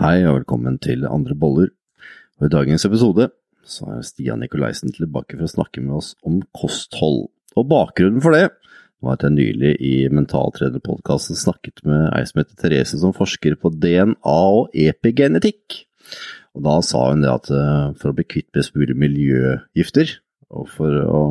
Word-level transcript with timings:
Hei 0.00 0.22
og 0.24 0.38
velkommen 0.38 0.78
til 0.80 1.02
Andre 1.04 1.34
boller. 1.36 1.66
Og 2.40 2.46
I 2.46 2.52
dagens 2.54 2.86
episode 2.88 3.26
så 3.68 3.90
er 3.92 4.04
Stian 4.08 4.40
Nikolaisen 4.40 4.88
tilbake 4.96 5.36
for 5.36 5.44
å 5.44 5.50
snakke 5.52 5.82
med 5.84 5.98
oss 5.98 6.14
om 6.24 6.38
kosthold. 6.56 7.26
Og 7.60 7.66
bakgrunnen 7.68 8.22
for 8.24 8.32
det 8.32 8.46
var 9.04 9.18
at 9.18 9.26
jeg 9.26 9.34
nylig 9.34 9.74
i 9.84 9.90
Mentaltrenerpodkasten 10.08 11.36
snakket 11.36 11.84
med 11.84 12.06
ei 12.08 12.22
som 12.24 12.40
heter 12.40 12.56
Therese, 12.56 13.02
som 13.02 13.12
forsker 13.12 13.58
på 13.60 13.74
DNA 13.82 14.38
og 14.54 14.72
epigenetikk. 14.72 15.82
Og 16.56 16.64
da 16.64 16.78
sa 16.88 17.04
hun 17.10 17.26
det 17.26 17.34
at 17.34 17.52
eh, 17.52 17.92
for 18.00 18.14
å 18.14 18.16
bli 18.16 18.24
kvitt 18.24 18.48
best 18.56 18.72
mulig 18.72 18.96
miljøgifter, 18.96 20.16
og 20.56 20.72
for 20.72 21.04
å 21.04 21.22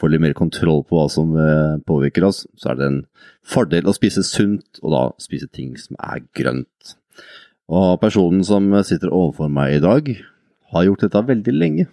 få 0.00 0.08
litt 0.08 0.24
mer 0.24 0.38
kontroll 0.40 0.80
på 0.88 0.96
hva 0.96 1.06
som 1.12 1.36
eh, 1.36 1.76
påvirker 1.84 2.24
oss, 2.30 2.46
så 2.56 2.72
er 2.72 2.80
det 2.80 2.88
en 2.88 3.00
fordel 3.44 3.92
å 3.92 3.98
spise 4.00 4.24
sunt, 4.24 4.80
og 4.80 4.96
da 4.96 5.06
spise 5.20 5.52
ting 5.52 5.76
som 5.76 6.00
er 6.00 6.24
grønt. 6.32 6.96
Og 7.70 8.00
personen 8.02 8.42
som 8.44 8.66
sitter 8.84 9.12
overfor 9.12 9.50
meg 9.52 9.76
i 9.76 9.82
dag, 9.82 10.08
har 10.72 10.86
gjort 10.88 11.04
dette 11.04 11.26
veldig 11.28 11.54
lenge. 11.54 11.86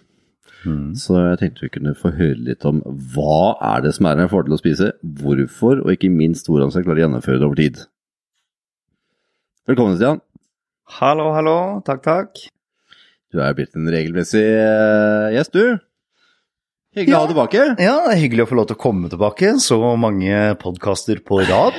Mm. 0.64 0.94
Så 0.98 1.16
jeg 1.16 1.38
tenkte 1.40 1.64
vi 1.64 1.72
kunne 1.72 1.96
få 1.96 2.12
høre 2.12 2.36
litt 2.50 2.64
om 2.68 2.82
hva 3.14 3.56
er 3.70 3.84
det 3.86 3.94
som 3.96 4.08
er 4.10 4.20
en 4.20 4.32
fordel 4.32 4.56
å 4.56 4.60
spise, 4.60 4.92
hvorfor, 5.00 5.80
og 5.84 5.92
ikke 5.94 6.12
minst 6.12 6.50
hvordan 6.50 6.72
skal 6.72 6.84
klare 6.84 7.00
å 7.00 7.04
gjennomføre 7.06 7.40
det 7.40 7.48
over 7.48 7.60
tid. 7.60 7.84
Velkommen, 9.70 9.96
Stian. 9.96 10.20
Hallo, 11.00 11.30
hallo. 11.36 11.58
Takk, 11.86 12.02
takk. 12.04 12.42
Du 13.30 13.38
er 13.38 13.54
blitt 13.54 13.76
en 13.78 13.88
regelmessig 13.92 14.42
eh, 14.42 15.30
gjest, 15.36 15.54
du. 15.54 15.78
Hyggelig 16.90 17.14
å 17.14 17.18
ha 17.20 17.26
deg 17.28 17.34
tilbake. 17.36 17.64
Ja, 17.78 17.92
det 18.02 18.14
er 18.16 18.18
hyggelig 18.18 18.42
å 18.42 18.48
få 18.50 18.56
lov 18.58 18.64
til 18.66 18.74
å 18.74 18.80
komme 18.82 19.10
tilbake. 19.12 19.52
Så 19.62 19.76
mange 20.00 20.38
podkaster 20.58 21.20
på 21.22 21.38
rad. 21.46 21.76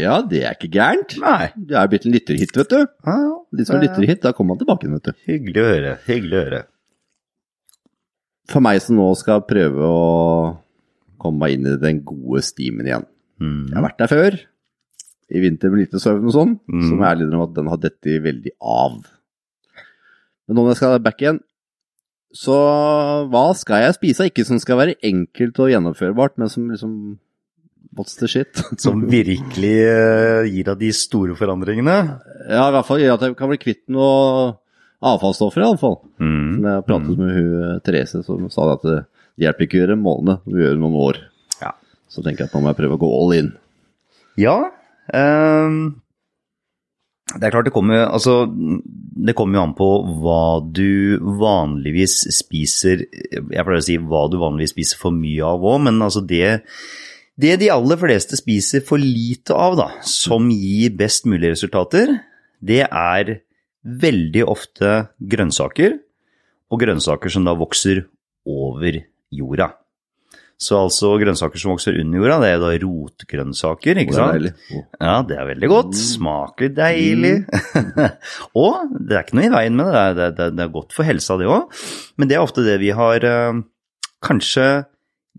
Ja, 0.00 0.22
det 0.24 0.40
er 0.48 0.54
ikke 0.56 0.70
gærent. 0.72 1.12
Nei. 1.20 1.50
Du 1.52 1.74
er 1.76 1.90
blitt 1.92 2.06
en 2.08 2.14
lytterhit, 2.16 2.54
vet 2.56 2.72
du. 2.72 2.78
Ja, 3.04 3.16
De 3.52 3.66
som 3.68 3.76
er 3.76 3.82
det 3.84 3.90
er 3.90 3.92
lytterhit, 3.92 4.22
da 4.24 4.32
kommer 4.32 4.54
man 4.54 4.62
tilbake 4.62 4.88
vet 4.88 5.10
du. 5.10 5.12
Hyggelig 5.28 5.60
å 5.60 5.68
høre. 5.68 5.92
Hyggelig 6.08 6.38
å 6.38 6.44
høre. 6.46 6.62
For 8.54 8.64
meg 8.64 8.80
som 8.84 8.96
nå 8.96 9.10
skal 9.20 9.44
prøve 9.48 9.84
å 9.84 10.00
komme 11.20 11.44
meg 11.44 11.58
inn 11.58 11.68
i 11.68 11.76
den 11.80 12.00
gode 12.04 12.40
stimen 12.44 12.88
igjen. 12.88 13.06
Mm. 13.44 13.62
Jeg 13.68 13.76
har 13.78 13.84
vært 13.90 14.00
der 14.00 14.10
før, 14.12 14.40
i 15.34 15.40
vinter 15.44 15.72
med 15.72 15.84
lite 15.84 16.00
søvn 16.00 16.24
og 16.28 16.34
sånn, 16.36 16.56
Mm. 16.72 16.82
så 16.88 16.92
må 16.96 17.04
jeg 17.04 17.12
ærlig 17.16 17.26
innrømme 17.28 17.48
at 17.50 17.54
den 17.60 17.68
har 17.72 17.80
dette 17.84 18.16
veldig 18.32 18.52
av. 18.60 18.96
Men 20.48 20.56
nå 20.56 20.62
når 20.64 20.72
jeg 20.72 20.76
skal 20.80 20.98
back 21.04 21.20
igjen, 21.20 21.40
så 22.34 22.56
hva 23.30 23.44
skal 23.54 23.84
jeg 23.84 23.96
spise? 23.96 24.26
Ikke 24.30 24.44
som 24.46 24.58
skal 24.62 24.80
være 24.80 24.96
enkelt 25.06 25.60
og 25.62 25.70
gjennomførbart, 25.70 26.36
men 26.40 26.50
som 26.52 26.66
liksom 26.72 26.96
What's 27.94 28.16
the 28.18 28.26
shit? 28.26 28.58
Som 28.82 29.04
virkelig 29.06 29.74
eh, 29.86 30.48
gir 30.50 30.66
deg 30.66 30.80
de 30.80 30.88
store 30.98 31.36
forandringene. 31.38 31.94
Ja, 32.50 32.64
i 32.66 32.72
hvert 32.74 32.88
fall 32.88 32.98
gjør 32.98 33.14
at 33.14 33.22
jeg 33.22 33.36
kan 33.38 33.52
bli 33.52 33.58
kvitt 33.62 33.84
noe 33.94 34.56
avfallsstoffer, 35.04 35.62
i 35.62 35.68
alle 35.68 35.78
fall. 35.78 36.00
Mm. 36.18 36.48
Som 36.56 36.66
jeg 36.72 36.86
pratet 36.88 37.20
med 37.20 37.36
hun 37.36 37.84
Therese, 37.86 38.24
som 38.26 38.48
sa 38.50 38.66
at 38.72 38.82
det 38.88 38.96
hjelper 39.44 39.68
ikke 39.68 39.78
å 39.78 39.82
gjøre 39.84 39.98
målene, 40.00 40.36
du 40.42 40.58
gjør 40.58 40.74
det 40.74 40.82
noen 40.82 40.98
år. 41.04 41.20
Ja. 41.60 41.70
Så 42.10 42.24
tenker 42.24 42.44
jeg 42.44 42.50
at 42.50 42.56
nå 42.56 42.64
må 42.64 42.72
jeg 42.72 42.80
prøve 42.80 42.98
å 42.98 43.02
gå 43.04 43.12
all 43.20 43.36
in. 43.38 43.52
Ja. 44.42 44.56
ehm, 45.14 45.78
det 47.38 47.46
er 47.46 47.54
klart 47.54 47.68
det 47.68 47.74
kommer 47.74 48.06
Altså, 48.06 48.44
det 48.48 49.34
kommer 49.36 49.58
jo 49.58 49.64
an 49.64 49.74
på 49.78 49.88
hva 50.22 50.60
du 50.64 51.18
vanligvis 51.40 52.20
spiser 52.34 53.04
Jeg 53.04 53.64
pleier 53.64 53.80
å 53.80 53.84
si 53.84 53.98
hva 53.98 54.26
du 54.30 54.38
vanligvis 54.42 54.74
spiser 54.74 55.00
for 55.00 55.14
mye 55.16 55.44
av 55.46 55.64
òg, 55.64 55.82
men 55.88 56.02
altså 56.04 56.22
det 56.24 56.60
Det 57.40 57.56
de 57.60 57.70
aller 57.74 57.98
fleste 57.98 58.38
spiser 58.38 58.84
for 58.86 59.02
lite 59.02 59.56
av, 59.58 59.78
da, 59.80 59.88
som 60.06 60.46
gir 60.54 60.94
best 60.94 61.26
mulige 61.26 61.56
resultater, 61.56 62.12
det 62.62 62.84
er 62.86 63.40
veldig 63.82 64.44
ofte 64.46 64.92
grønnsaker, 65.18 65.96
og 66.70 66.80
grønnsaker 66.80 67.34
som 67.34 67.42
da 67.42 67.56
vokser 67.58 68.04
over 68.46 69.00
jorda. 69.34 69.72
Så 70.60 70.78
altså 70.78 71.10
grønnsaker 71.20 71.58
som 71.60 71.72
vokser 71.74 71.96
under 72.00 72.20
jorda, 72.20 72.36
det 72.44 72.50
er 72.54 72.60
da 72.62 72.70
rotgrønnsaker, 72.84 73.98
ikke 74.00 74.12
Det 74.14 74.18
sant? 74.20 74.36
deilig. 74.36 74.52
Åh. 74.70 74.84
Ja, 75.02 75.14
det 75.26 75.36
er 75.40 75.48
veldig 75.50 75.70
godt. 75.72 75.98
Smaker 75.98 76.72
deilig. 76.76 77.34
og 78.62 78.94
det 79.00 79.16
er 79.18 79.24
ikke 79.24 79.38
noe 79.40 79.48
i 79.48 79.52
veien 79.56 79.76
med 79.76 79.90
det, 79.90 80.04
det 80.16 80.24
er, 80.28 80.34
det 80.38 80.46
er, 80.46 80.56
det 80.56 80.64
er 80.66 80.74
godt 80.78 80.94
for 80.96 81.08
helsa 81.08 81.36
det 81.40 81.50
òg. 81.50 81.84
Men 82.16 82.30
det 82.30 82.38
er 82.38 82.46
ofte 82.46 82.64
det 82.66 82.78
vi 82.80 82.92
har 82.94 83.26
eh, 83.28 83.60
kanskje 84.24 84.68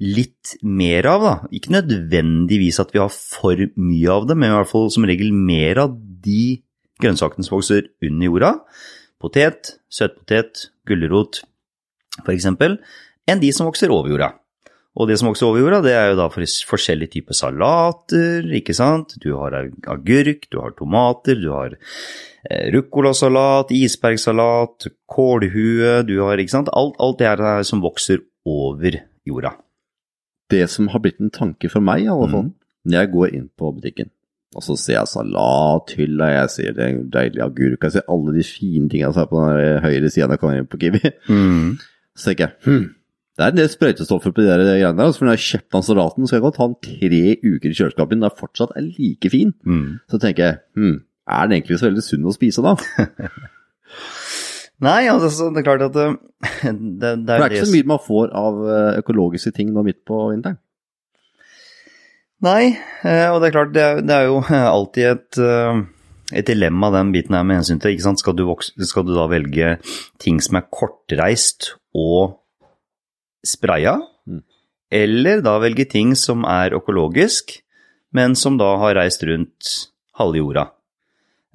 litt 0.04 0.58
mer 0.68 1.08
av, 1.08 1.24
da. 1.24 1.34
Ikke 1.56 1.72
nødvendigvis 1.78 2.82
at 2.84 2.92
vi 2.92 3.00
har 3.00 3.12
for 3.16 3.56
mye 3.80 4.12
av 4.12 4.28
det, 4.28 4.36
men 4.36 4.52
i 4.52 4.58
hvert 4.58 4.72
fall 4.74 4.92
som 4.92 5.08
regel 5.08 5.32
mer 5.32 5.80
av 5.88 5.96
de 5.96 6.60
grønnsakene 7.02 7.48
som 7.48 7.56
vokser 7.58 7.88
under 8.04 8.28
jorda. 8.28 8.54
Potet, 9.24 9.78
søtpotet, 9.88 10.68
gulrot 10.88 11.46
f.eks., 12.24 12.48
enn 13.26 13.42
de 13.42 13.50
som 13.56 13.68
vokser 13.68 13.92
over 13.96 14.12
jorda. 14.12 14.34
Og 14.96 15.10
det 15.10 15.18
som 15.20 15.28
vokser 15.28 15.50
over 15.50 15.60
jorda, 15.60 15.82
det 15.84 15.94
er 15.96 16.06
jo 16.12 16.20
da 16.22 16.30
for 16.32 16.48
forskjellige 16.70 17.18
typer 17.18 17.36
salater, 17.36 18.46
ikke 18.56 18.76
sant. 18.78 19.18
Du 19.20 19.34
har 19.36 19.58
agurk, 19.92 20.48
du 20.48 20.62
har 20.62 20.72
tomater, 20.78 21.36
du 21.42 21.50
har 21.52 21.76
eh, 21.76 22.70
ruccolasalat, 22.72 23.74
isbergsalat, 23.76 24.88
kålhue, 25.12 26.00
du 26.08 26.16
har 26.24 26.40
ikke 26.40 26.56
sant. 26.56 26.72
Alt, 26.72 26.96
alt 27.04 27.20
det 27.20 27.28
her 27.28 27.68
som 27.68 27.84
vokser 27.84 28.24
over 28.48 29.02
jorda. 29.28 29.58
Det 30.54 30.64
som 30.72 30.88
har 30.94 31.04
blitt 31.04 31.20
en 31.20 31.34
tanke 31.34 31.68
for 31.74 31.84
meg, 31.84 32.06
i 32.06 32.12
alle 32.14 32.32
fall, 32.32 32.52
når 32.86 33.02
jeg 33.02 33.14
går 33.18 33.36
inn 33.36 33.48
på 33.58 33.76
butikken, 33.76 34.12
og 34.56 34.64
så 34.64 34.78
ser 34.80 35.02
jeg 35.02 35.12
salathylla, 35.12 36.28
jeg 36.32 36.52
ser 36.54 36.76
det 36.78 36.90
deilige 37.12 37.44
agurk, 37.44 37.82
jeg 37.84 37.98
ser 37.98 38.12
alle 38.14 38.36
de 38.38 38.46
fine 38.48 38.88
tingene 38.92 39.12
som 39.12 39.26
er 39.26 39.32
på 39.32 39.42
den 39.44 39.82
høyre 39.84 40.12
siden 40.14 40.30
når 40.30 40.38
jeg 40.38 40.44
kommer 40.44 40.62
inn 40.62 40.70
på 40.72 40.80
Kiwi, 40.80 41.02
så 42.16 42.30
tenker 42.30 42.46
jeg 42.46 42.54
hm, 42.64 42.86
det 43.36 43.44
er 43.44 43.52
en 43.52 43.58
del 43.58 43.68
sprøytestoffer 43.68 44.32
på 44.32 44.44
de 44.44 44.48
der 44.48 44.62
greiene 44.64 44.96
der, 44.96 45.10
altså, 45.10 45.20
for 45.20 45.28
når 45.28 45.36
jeg 45.36 45.42
har 45.42 45.50
kjøpt 45.50 45.74
den 45.76 45.84
så 45.84 45.96
skal 46.30 46.38
jeg 46.38 46.46
godt 46.46 46.60
ha 46.62 46.68
den 46.70 46.78
tre 46.88 47.24
uker 47.44 47.68
i 47.68 47.76
kjøleskapet, 47.76 48.16
den 48.16 48.24
er 48.24 48.38
fortsatt 48.40 48.72
er 48.80 48.86
like 48.86 49.32
fin. 49.34 49.52
Mm. 49.68 49.90
Så 50.12 50.20
tenker 50.24 50.46
jeg, 50.46 50.56
hm, 50.80 50.96
er 51.28 51.42
den 51.44 51.56
egentlig 51.58 51.80
så 51.82 51.90
veldig 51.90 52.06
sunn 52.06 52.30
å 52.30 52.36
spise 52.36 52.64
da? 52.64 52.74
Nei, 54.86 55.02
altså, 55.12 55.50
det 55.52 55.60
er 55.62 55.68
klart 55.68 55.84
at 55.84 55.96
det, 55.96 56.08
det, 56.64 56.72
det 57.02 57.12
er 57.12 57.26
det 57.26 57.40
er 57.40 57.58
ikke 57.58 57.68
så 57.68 57.76
mye 57.76 57.92
man 57.92 58.06
får 58.06 58.32
av 58.36 58.54
eh, 58.64 59.00
økologiske 59.04 59.52
ting 59.56 59.68
nå 59.76 59.84
midt 59.88 60.02
på 60.08 60.16
vinteren. 60.32 60.60
Nei, 62.46 62.76
eh, 63.04 63.28
og 63.32 63.42
det 63.42 63.48
er 63.50 63.56
klart, 63.56 63.76
det 63.76 63.84
er, 63.84 64.02
det 64.06 64.16
er 64.16 64.26
jo 64.30 64.40
alltid 64.48 65.06
et, 65.12 65.40
eh, 65.44 65.84
et 66.40 66.48
dilemma 66.48 66.88
den 66.96 67.12
biten 67.16 67.36
her 67.36 67.44
med 67.48 67.56
hensyn 67.62 67.80
til, 67.84 68.00
skal 68.00 68.36
du, 68.36 68.44
vokse, 68.48 68.72
skal 68.88 69.04
du 69.08 69.14
da 69.16 69.28
velge 69.32 69.68
ting 70.24 70.40
som 70.44 70.60
er 70.60 70.68
kortreist 70.72 71.74
og 71.96 72.40
spraya, 73.46 74.00
Mm. 74.28 74.42
eller 74.92 75.42
da 75.46 75.60
velge 75.62 75.86
ting 75.90 76.16
som 76.18 76.44
er 76.50 76.74
økologisk, 76.74 77.60
men 78.14 78.34
som 78.36 78.58
da 78.58 78.72
har 78.82 78.96
reist 78.98 79.22
rundt 79.28 79.90
halve 80.18 80.40
jorda. 80.42 80.72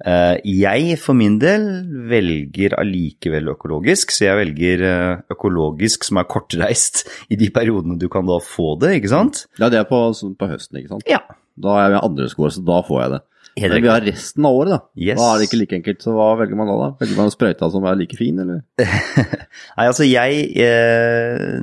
Eh, 0.05 0.37
Jeg 0.45 0.97
for 0.97 1.13
min 1.13 1.37
del 1.37 1.61
velger 2.09 2.73
allikevel 2.79 3.51
økologisk, 3.53 4.09
så 4.15 4.25
jeg 4.31 4.37
velger 4.39 4.81
eh, 4.87 5.17
økologisk 5.29 6.03
som 6.07 6.17
er 6.17 6.23
kortreist 6.31 7.03
i 7.29 7.35
de 7.37 7.49
periodene 7.53 7.99
du 7.99 8.07
kan 8.09 8.25
da 8.25 8.39
få 8.41 8.79
det, 8.81 8.95
ikke 9.01 9.09
sant? 9.13 9.45
Ja, 9.59 9.69
det 9.69 9.77
er 9.79 9.85
på, 9.89 9.99
sånn 10.17 10.33
på 10.37 10.47
høsten, 10.49 10.79
ikke 10.81 10.95
sant? 10.95 11.03
Ja. 11.09 11.19
Da 11.61 11.75
er 11.77 11.83
jeg 11.89 11.97
med 11.99 12.03
andre 12.07 12.29
skår, 12.31 12.49
så 12.55 12.63
da 12.65 12.79
får 12.87 13.01
jeg 13.03 13.11
det. 13.11 13.21
Men 13.59 13.83
vi 13.83 13.89
har 13.91 14.03
resten 14.05 14.45
av 14.47 14.55
året, 14.55 14.71
da. 14.71 14.79
Yes. 14.95 15.17
Da 15.19 15.25
er 15.27 15.39
det 15.41 15.47
ikke 15.49 15.59
like 15.59 15.77
enkelt, 15.79 16.03
så 16.05 16.13
hva 16.15 16.27
velger 16.39 16.59
man 16.59 16.69
da? 16.69 16.75
da? 16.79 16.89
Velger 17.01 17.19
man 17.19 17.33
sprøyta 17.33 17.67
som 17.73 17.87
er 17.89 17.97
like 17.99 18.19
fin, 18.19 18.37
eller? 18.43 18.61
Nei, 19.77 19.87
altså 19.87 20.07
jeg, 20.07 20.45
eh, 20.63 21.57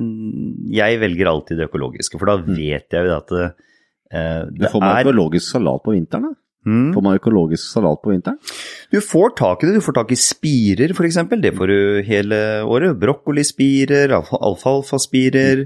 jeg 0.75 0.99
velger 1.01 1.31
alltid 1.31 1.59
det 1.59 1.69
økologiske, 1.69 2.19
for 2.21 2.29
da 2.29 2.37
vet 2.45 2.93
jeg 2.93 3.09
jo 3.09 3.15
at 3.15 3.33
det, 3.33 3.47
eh, 4.13 4.43
Du 4.51 4.61
det 4.61 4.71
får 4.73 4.85
man 4.85 4.93
er 4.99 5.09
økologisk 5.09 5.47
salat 5.55 5.85
på 5.85 5.95
vinteren, 5.97 6.29
da? 6.29 6.41
Mm. 6.69 6.91
Får 6.93 7.05
man 7.05 7.17
økologisk 7.17 7.63
salat 7.71 8.03
på 8.03 8.11
vinteren? 8.13 8.37
Du 8.93 8.99
får 9.01 9.33
tak 9.39 9.63
i 9.63 9.69
det, 9.69 9.79
du 9.79 9.85
får 9.85 9.97
tak 10.01 10.13
i 10.13 10.19
spirer 10.19 10.93
f.eks., 10.93 11.17
det 11.41 11.55
får 11.57 11.73
du 11.73 11.79
hele 12.05 12.39
året. 12.67 12.99
Brokkolispirer, 13.01 14.13
alfalfaspirer. 14.13 15.65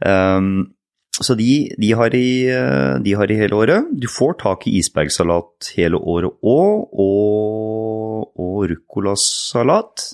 Um, 0.00 0.70
så 1.20 1.34
de, 1.38 1.50
de, 1.80 1.90
har 1.98 2.14
i, 2.16 2.26
eh, 2.48 2.94
de 3.04 3.12
har 3.18 3.30
i 3.30 3.36
hele 3.38 3.56
året. 3.58 3.90
Du 4.00 4.06
får 4.10 4.38
tak 4.42 4.66
i 4.70 4.76
isbergsalat 4.80 5.72
hele 5.76 6.00
året 6.00 6.32
òg, 6.40 6.88
og, 7.04 8.30
og 8.40 8.64
ruccolasalat. 8.72 10.06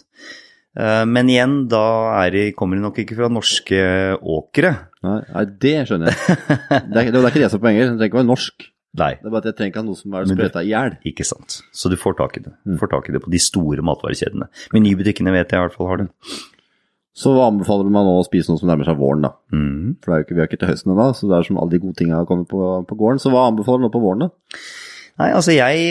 Eh, 0.77 1.05
Men 1.09 1.31
igjen, 1.33 1.59
da 1.73 1.85
er 2.25 2.31
de, 2.35 2.47
kommer 2.59 2.77
de 2.79 2.85
nok 2.85 2.99
ikke 3.03 3.17
fra 3.19 3.31
norske 3.33 3.79
åkre. 4.21 4.73
Nei, 5.07 5.45
det 5.63 5.77
skjønner 5.89 6.11
jeg. 6.11 6.39
Det 6.91 7.05
er, 7.05 7.13
det 7.15 7.21
er 7.21 7.29
ikke 7.31 7.45
det 7.45 7.53
som 7.53 7.61
er 7.61 7.65
poenget, 7.69 7.87
det 7.87 7.95
trenger 8.01 8.11
ikke 8.11 8.21
være 8.23 8.31
norsk. 8.33 8.67
Nei, 8.97 9.11
Det 9.21 9.29
er 9.29 9.33
bare 9.35 9.43
at 9.45 9.49
jeg 9.51 9.57
trenger 9.59 9.73
ikke 9.75 9.81
ha 9.83 9.87
noe 9.87 9.99
som 9.99 10.15
er 10.17 10.29
sprøyta 10.31 10.61
i 10.65 10.69
hjel. 10.71 10.95
ikke 11.11 11.25
sant. 11.29 11.59
Så 11.77 11.91
du 11.93 11.97
får 12.01 12.15
tak 12.17 12.39
i 12.39 12.45
det. 12.47 12.53
Du 12.65 12.79
får 12.81 12.89
tak 12.95 13.09
i 13.11 13.13
det 13.13 13.21
på 13.25 13.33
de 13.33 13.41
store 13.45 13.85
matvarekjedene. 13.85 14.47
Menybutikkene 14.73 15.35
vet 15.37 15.53
jeg 15.53 15.61
i 15.61 15.65
hvert 15.67 15.77
fall 15.77 15.91
har 15.91 16.01
det. 16.01 16.07
Så 17.17 17.33
hva 17.33 17.47
anbefaler 17.49 17.89
meg 17.89 18.05
nå 18.05 18.17
å 18.19 18.25
spise 18.27 18.51
noe 18.51 18.61
som 18.61 18.69
nærmer 18.69 18.89
seg 18.89 18.99
våren, 19.01 19.25
da? 19.25 19.33
Mm. 19.55 19.97
For 20.03 20.13
det 20.13 20.17
er 20.17 20.19
jo 20.21 20.27
ikke, 20.27 20.35
vi 20.37 20.43
er 20.43 20.51
ikke 20.51 20.59
til 20.61 20.73
høsten 20.73 20.93
ennå, 20.93 21.07
så 21.17 21.31
det 21.31 21.39
er 21.39 21.47
som 21.49 21.61
alle 21.63 21.73
de 21.73 21.81
gode 21.81 21.97
tingene 21.97 22.19
har 22.21 22.29
kommet 22.29 22.51
på, 22.51 22.65
på 22.89 22.99
gården. 23.01 23.23
Så 23.23 23.33
hva 23.33 23.47
anbefaler 23.49 23.81
du 23.81 23.87
nå 23.87 23.93
på 23.95 24.03
våren, 24.03 24.27
da? 24.27 24.59
Nei, 25.17 25.31
altså 25.33 25.55
jeg, 25.57 25.85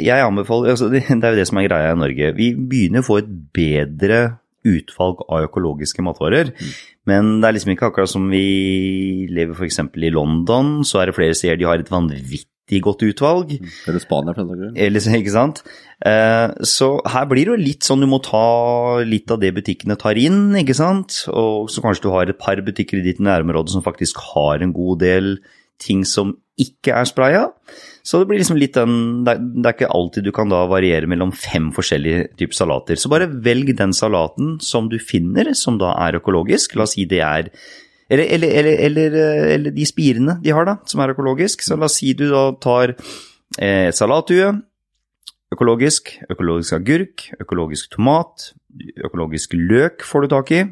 jeg 0.00 0.24
anbefaler 0.24 0.72
altså 0.72 0.86
Det 0.92 1.02
er 1.04 1.34
jo 1.34 1.36
det 1.36 1.48
som 1.50 1.60
er 1.60 1.66
greia 1.68 1.90
i 1.92 1.98
Norge. 2.00 2.30
Vi 2.38 2.54
begynner 2.56 3.04
å 3.04 3.08
få 3.10 3.20
et 3.20 3.28
bedre 3.56 4.22
utvalg 4.66 5.20
av 5.28 5.46
økologiske 5.48 6.04
matvarer. 6.04 6.52
Mm. 6.56 6.72
Men 7.10 7.28
det 7.40 7.48
er 7.48 7.56
liksom 7.56 7.74
ikke 7.74 7.90
akkurat 7.90 8.12
som 8.12 8.26
vi 8.32 9.26
lever 9.32 9.56
f.eks. 9.56 9.82
i 9.84 10.12
London, 10.12 10.80
så 10.84 11.00
er 11.00 11.10
det 11.10 11.16
flere 11.16 11.36
steder 11.36 11.60
de 11.60 11.68
har 11.68 11.80
et 11.80 11.92
vanvittig 11.92 12.48
godt 12.78 13.02
utvalg. 13.02 13.56
Eller 13.90 14.02
Spania, 14.02 14.34
for 14.36 14.44
den 14.44 14.50
saks 14.52 14.60
skyld. 14.62 14.78
Eller, 14.86 15.06
ikke 15.20 15.34
sant. 15.34 15.62
Eh, 16.06 16.46
så 16.70 16.90
her 17.10 17.26
blir 17.30 17.48
det 17.48 17.54
jo 17.56 17.64
litt 17.66 17.88
sånn 17.88 18.04
du 18.04 18.08
må 18.10 18.20
ta 18.24 19.02
litt 19.02 19.32
av 19.34 19.42
det 19.42 19.50
butikkene 19.58 19.98
tar 20.00 20.20
inn, 20.20 20.54
ikke 20.62 20.78
sant. 20.78 21.24
Og 21.32 21.72
så 21.72 21.82
kanskje 21.84 22.06
du 22.06 22.12
har 22.14 22.30
et 22.30 22.40
par 22.40 22.62
butikker 22.62 23.00
i 23.00 23.06
ditt 23.10 23.18
nærområde 23.24 23.74
som 23.74 23.84
faktisk 23.84 24.22
har 24.30 24.62
en 24.62 24.76
god 24.76 25.02
del 25.02 25.34
ting 25.80 26.04
som 26.06 26.36
ikke 26.60 26.94
er 26.94 27.08
spraya. 27.08 27.44
Så 28.04 28.20
det 28.20 28.28
blir 28.30 28.40
liksom 28.40 28.58
litt 28.60 28.76
den 28.76 29.24
Det 29.24 29.36
er 29.64 29.74
ikke 29.74 29.92
alltid 29.92 30.24
du 30.24 30.32
kan 30.32 30.50
da 30.52 30.62
variere 30.68 31.08
mellom 31.08 31.32
fem 31.32 31.70
forskjellige 31.72 32.30
typer 32.40 32.56
salater. 32.56 33.00
Så 33.00 33.12
bare 33.12 33.28
velg 33.28 33.72
den 33.78 33.94
salaten 33.96 34.58
som 34.64 34.88
du 34.92 34.98
finner, 34.98 35.52
som 35.54 35.78
da 35.80 35.94
er 36.06 36.20
økologisk. 36.20 36.76
La 36.76 36.84
oss 36.84 36.96
si 36.96 37.06
det 37.08 37.22
er 37.24 37.52
eller, 38.10 38.26
eller, 38.36 38.54
eller, 38.58 38.78
eller, 38.86 39.18
eller 39.54 39.74
de 39.74 39.86
spirene 39.86 40.38
de 40.42 40.54
har, 40.54 40.66
da, 40.66 40.78
som 40.90 41.02
er 41.02 41.14
økologisk. 41.14 41.62
Så 41.62 41.78
la 41.78 41.86
oss 41.86 42.00
si 42.00 42.12
du 42.18 42.26
da 42.32 42.48
tar 42.58 42.96
eh, 42.96 43.90
salathue, 43.94 44.52
økologisk, 45.54 46.16
økologisk 46.30 46.78
agurk, 46.78 47.28
økologisk 47.42 47.94
tomat, 47.94 48.50
økologisk 49.04 49.54
løk 49.58 50.04
får 50.06 50.26
du 50.26 50.34
tak 50.34 50.52
i. 50.54 50.64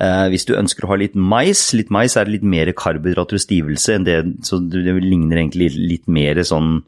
Eh, 0.00 0.26
hvis 0.32 0.46
du 0.48 0.54
ønsker 0.56 0.86
å 0.86 0.92
ha 0.92 0.98
litt 1.00 1.16
mais, 1.18 1.62
litt 1.76 1.90
mais 1.92 2.16
er 2.16 2.30
litt 2.30 2.44
mer 2.46 2.70
karbohydrater 2.76 3.36
og 3.36 3.44
stivelse 3.44 3.96
enn 3.96 4.06
det, 4.06 4.18
så 4.46 4.60
det 4.62 4.96
ligner 5.02 5.42
egentlig 5.42 5.72
litt 5.76 6.08
mer 6.08 6.40
sånn 6.46 6.78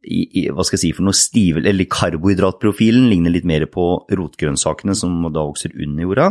i, 0.00 0.20
i, 0.24 0.42
hva 0.48 0.64
skal 0.64 0.78
jeg 0.78 0.84
si 0.86 0.90
for 0.96 1.06
noe 1.06 1.16
stivel, 1.16 1.66
eller 1.68 1.88
karbohydratprofilen 1.90 3.08
ligner 3.10 3.34
litt 3.34 3.48
mer 3.48 3.66
på 3.68 3.86
rotgrønnsakene 4.08 4.96
som 4.96 5.18
da 5.28 5.44
vokser 5.44 5.74
under 5.76 6.06
jorda. 6.06 6.28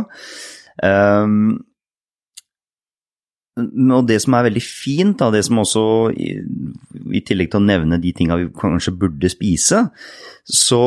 Um, 0.82 1.60
og 3.96 4.08
det 4.08 4.18
som 4.24 4.36
er 4.36 4.48
veldig 4.48 4.62
fint, 4.64 5.16
da, 5.20 5.30
det 5.34 5.44
som 5.46 5.60
også, 5.62 5.84
i, 6.14 6.34
i 7.16 7.22
tillegg 7.26 7.52
til 7.52 7.60
å 7.60 7.66
nevne 7.68 8.00
de 8.02 8.12
tinga 8.16 8.38
vi 8.40 8.50
kanskje 8.56 8.96
burde 8.98 9.32
spise, 9.32 9.86
så 10.44 10.84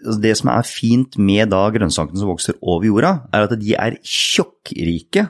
Altså, 0.00 0.20
det 0.22 0.32
som 0.38 0.48
er 0.48 0.64
fint 0.64 1.18
med 1.20 1.50
da 1.52 1.60
grønnsakene 1.74 2.16
som 2.16 2.30
vokser 2.30 2.56
over 2.62 2.86
jorda, 2.88 3.12
er 3.36 3.44
at 3.44 3.52
de 3.60 3.74
er 3.76 3.98
tjokkrike 4.00 5.26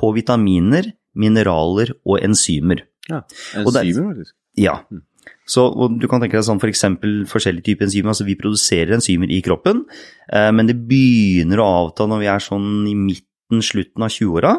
på 0.00 0.12
vitaminer, 0.16 0.88
mineraler 1.20 1.92
og 2.08 2.20
enzymer. 2.24 2.86
Ja, 3.10 3.20
enzymer 3.60 4.14
faktisk. 4.14 4.36
Ja. 4.56 4.78
Mm. 4.88 5.02
Så 5.50 5.66
du 6.00 6.06
kan 6.08 6.22
tenke 6.22 6.38
deg 6.38 6.46
sånn 6.46 6.62
f.eks. 6.62 6.84
For 7.02 7.34
forskjellige 7.34 7.66
typer 7.68 7.88
enzymer. 7.88 8.14
altså 8.14 8.26
Vi 8.28 8.38
produserer 8.40 8.96
enzymer 8.96 9.32
i 9.32 9.42
kroppen, 9.44 9.84
eh, 10.32 10.48
men 10.54 10.70
det 10.70 10.78
begynner 10.88 11.60
å 11.60 11.68
avta 11.84 12.08
når 12.08 12.24
vi 12.24 12.30
er 12.32 12.44
sånn 12.44 12.70
i 12.88 12.96
midten, 12.96 13.60
slutten 13.60 14.06
av 14.06 14.14
20-åra. 14.14 14.54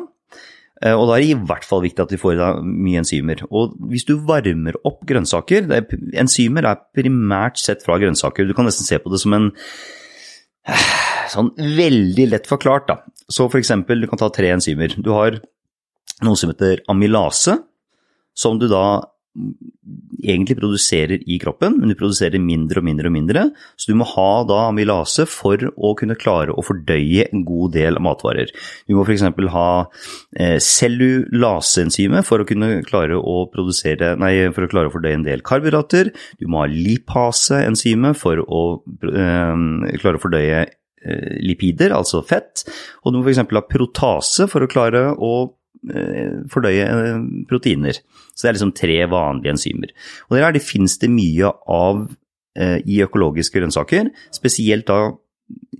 Eh, 0.81 0.97
og 0.97 1.07
da 1.07 1.15
er 1.15 1.23
det 1.23 1.31
i 1.31 1.39
hvert 1.49 1.65
fall 1.67 1.83
viktig 1.85 2.03
at 2.03 2.13
de 2.13 2.19
får 2.21 2.35
i 2.35 2.41
deg 2.41 2.67
mye 2.67 3.01
enzymer. 3.03 3.43
Og 3.53 3.75
hvis 3.91 4.05
du 4.07 4.15
varmer 4.27 4.77
opp 4.87 5.03
grønnsaker 5.07 5.69
er, 5.69 5.85
Enzymer 6.23 6.67
er 6.71 6.81
primært 6.97 7.61
sett 7.61 7.85
fra 7.85 7.99
grønnsaker. 8.01 8.47
Du 8.49 8.55
kan 8.57 8.65
nesten 8.69 8.87
se 8.87 8.99
på 9.01 9.11
det 9.13 9.21
som 9.23 9.37
en 9.37 9.51
Sånn 11.31 11.53
veldig 11.55 12.25
lett 12.27 12.47
forklart, 12.49 12.89
da. 12.89 12.97
Så 13.31 13.45
for 13.47 13.61
eksempel, 13.61 14.01
du 14.03 14.09
kan 14.11 14.19
ta 14.19 14.27
tre 14.33 14.49
enzymer. 14.51 14.91
Du 14.99 15.13
har 15.15 15.37
noe 16.25 16.37
som 16.37 16.51
heter 16.51 16.83
amylase, 16.91 17.55
som 18.37 18.59
du 18.59 18.67
da 18.69 18.83
egentlig 20.21 20.57
produserer 20.59 21.21
i 21.23 21.37
kroppen, 21.41 21.77
men 21.79 21.91
du 21.91 21.95
produserer 21.97 22.41
mindre 22.41 22.81
og 22.81 22.85
mindre 22.85 23.09
og 23.09 23.15
mindre. 23.15 23.43
Så 23.79 23.91
du 23.91 23.97
må 23.97 24.07
ha 24.11 24.43
da 24.47 24.59
amylase 24.67 25.25
for 25.29 25.61
å 25.71 25.93
kunne 25.99 26.17
klare 26.19 26.53
å 26.53 26.65
fordøye 26.65 27.29
en 27.29 27.45
god 27.47 27.73
del 27.77 27.99
av 27.99 28.05
matvarer. 28.05 28.51
Du 28.89 28.97
må 28.97 29.05
f.eks. 29.05 29.23
ha 29.55 29.69
eh, 30.35 30.57
cellulaseenzymet 30.61 32.27
for 32.27 32.43
å 32.43 32.49
kunne 32.49 32.81
klare 32.87 33.17
å 33.17 33.45
produsere 33.51 34.13
Nei, 34.21 34.33
for 34.53 34.67
å 34.67 34.71
klare 34.71 34.91
å 34.91 34.93
fordøye 34.93 35.17
en 35.19 35.25
del 35.25 35.45
karbohydrater. 35.47 36.11
Du 36.41 36.49
må 36.51 36.63
ha 36.63 36.69
lipaseenzymet 36.71 38.19
for 38.19 38.43
å 38.43 38.61
eh, 39.07 39.97
klare 40.03 40.19
å 40.19 40.21
fordøye 40.21 40.61
eh, 40.67 41.33
lipider, 41.39 41.95
altså 41.95 42.21
fett. 42.27 42.67
Og 43.05 43.13
du 43.15 43.21
må 43.21 43.25
f.eks. 43.25 43.45
ha 43.47 43.65
protase 43.71 44.51
for 44.51 44.67
å 44.67 44.71
klare 44.71 45.07
å 45.15 45.33
fordøye 46.51 46.85
eh, 46.85 47.23
proteiner. 47.49 47.97
Så 48.33 48.45
det 48.45 48.49
er 48.49 48.57
liksom 48.57 48.73
tre 48.77 48.97
vanlige 49.09 49.55
enzymer. 49.55 49.93
Og 50.29 50.37
det, 50.37 50.43
er, 50.43 50.55
det 50.55 50.65
finnes 50.65 50.97
det 51.01 51.09
mye 51.13 51.51
av 51.71 52.05
eh, 52.57 52.79
i 52.85 53.01
økologiske 53.05 53.57
grønnsaker, 53.59 54.11
spesielt, 54.35 54.87
da, 54.89 55.15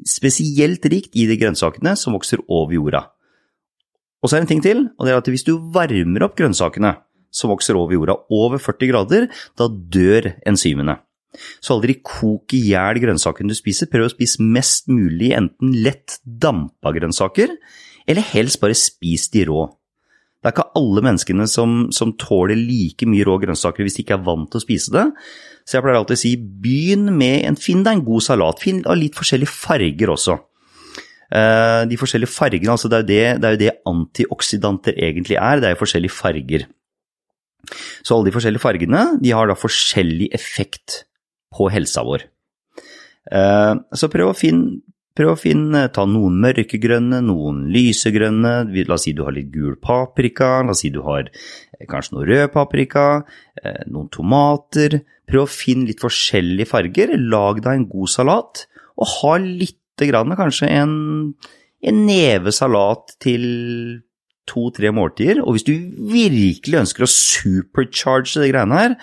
spesielt 0.08 0.86
rikt 0.92 1.18
i 1.18 1.28
de 1.30 1.38
grønnsakene 1.42 1.96
som 2.00 2.18
vokser 2.18 2.44
over 2.48 2.76
jorda. 2.78 3.06
Og 4.22 4.30
så 4.30 4.38
er 4.38 4.42
det 4.42 4.48
en 4.48 4.52
ting 4.56 4.66
til, 4.66 4.84
og 4.98 5.08
det 5.08 5.14
er 5.14 5.22
at 5.22 5.32
hvis 5.34 5.48
du 5.48 5.56
varmer 5.74 6.28
opp 6.28 6.36
grønnsakene 6.38 6.96
som 7.34 7.50
vokser 7.54 7.78
over 7.80 7.96
jorda, 7.96 8.18
over 8.34 8.60
40 8.62 8.92
grader, 8.92 9.30
da 9.58 9.70
dør 9.70 10.34
enzymene. 10.48 11.00
Så 11.64 11.78
aldri 11.78 11.96
kok 12.04 12.52
i 12.58 12.60
hjel 12.74 13.00
grønnsakene 13.00 13.54
du 13.54 13.56
spiser. 13.56 13.88
Prøv 13.88 14.10
å 14.10 14.12
spise 14.12 14.44
mest 14.44 14.90
mulig 14.92 15.32
enten 15.38 15.72
lett 15.86 16.20
dampa 16.26 16.92
grønnsaker, 16.92 17.54
eller 18.10 18.28
helst 18.34 18.60
bare 18.62 18.76
spis 18.76 19.30
de 19.32 19.46
rå. 19.48 19.70
Det 20.42 20.50
er 20.50 20.56
ikke 20.56 20.80
alle 20.80 21.04
menneskene 21.06 21.46
som, 21.50 21.74
som, 21.94 22.16
tåler 22.18 22.58
like 22.58 23.06
mye 23.06 23.26
rå 23.28 23.36
grønnsaker 23.44 23.86
hvis 23.86 24.00
de 24.00 24.06
ikke 24.06 24.16
er 24.18 24.24
vant 24.26 24.50
til 24.50 24.58
å 24.58 24.64
spise 24.64 24.94
det. 24.96 25.04
Så 25.70 25.78
jeg 25.78 25.86
pleier 25.86 26.00
alltid 26.00 26.18
å 26.18 26.22
si 26.24 26.32
begynn 26.66 27.12
med 27.14 27.46
en, 27.46 27.58
finn 27.62 27.84
deg 27.86 28.00
en 28.00 28.08
god 28.08 28.26
salat. 28.26 28.64
Finn 28.64 28.82
av 28.90 28.98
litt 28.98 29.18
forskjellige 29.18 29.54
farger 29.54 30.14
også. 30.16 30.40
Uh, 31.32 31.86
de 31.88 31.96
forskjellige 31.96 32.34
fargene, 32.34 32.74
altså 32.74 32.90
det 32.92 33.04
er, 33.04 33.06
det, 33.08 33.22
det 33.40 33.52
jo 33.54 33.60
det 33.62 33.76
antioksidanter 33.94 34.98
egentlig 34.98 35.38
er. 35.38 35.62
Det 35.62 35.70
er 35.70 35.76
jo 35.78 35.84
forskjellige 35.84 36.18
farger. 36.18 36.66
Så 38.02 38.18
alle 38.18 38.32
de 38.32 38.34
forskjellige 38.36 38.66
fargene 38.66 39.06
de 39.22 39.36
har 39.38 39.48
da 39.48 39.56
forskjellig 39.56 40.32
effekt 40.36 41.04
på 41.54 41.70
helsa 41.70 42.02
vår. 42.08 42.26
Uh, 43.30 43.78
så 43.94 44.10
prøv 44.10 44.34
å 44.34 44.38
finne 44.38 44.82
Prøv 45.18 45.34
å 45.34 45.40
finne, 45.40 45.84
ta 45.92 46.06
noen 46.08 46.38
mørkegrønne, 46.40 47.20
noen 47.28 47.66
lysegrønne, 47.74 48.54
la 48.72 48.96
oss 48.96 49.06
si 49.08 49.12
du 49.16 49.26
har 49.28 49.36
litt 49.36 49.50
gul 49.52 49.74
paprika, 49.84 50.62
la 50.64 50.72
oss 50.72 50.84
si 50.86 50.92
du 50.94 51.02
har 51.04 51.26
eh, 51.28 51.88
kanskje 51.90 52.16
noe 52.16 52.28
rød 52.30 52.54
paprika, 52.54 53.08
eh, 53.60 53.82
noen 53.92 54.08
tomater. 54.14 55.02
Prøv 55.28 55.44
å 55.44 55.52
finne 55.52 55.90
litt 55.90 56.04
forskjellige 56.04 56.70
farger, 56.70 57.12
lag 57.20 57.60
deg 57.60 57.82
en 57.82 57.90
god 57.92 58.14
salat, 58.14 58.64
og 58.96 59.12
ha 59.18 59.34
lite 59.44 60.08
grann, 60.08 60.32
kanskje 60.40 60.70
en, 60.80 60.94
en 61.84 62.00
neve 62.08 62.54
salat 62.56 63.12
til 63.22 63.44
to-tre 64.48 64.94
måltider. 64.96 65.42
Og 65.44 65.58
hvis 65.58 65.68
du 65.68 65.76
virkelig 66.12 66.80
ønsker 66.86 67.04
å 67.04 67.12
supercharge 67.12 68.40
de 68.40 68.48
greiene 68.54 68.80
her, 68.80 68.96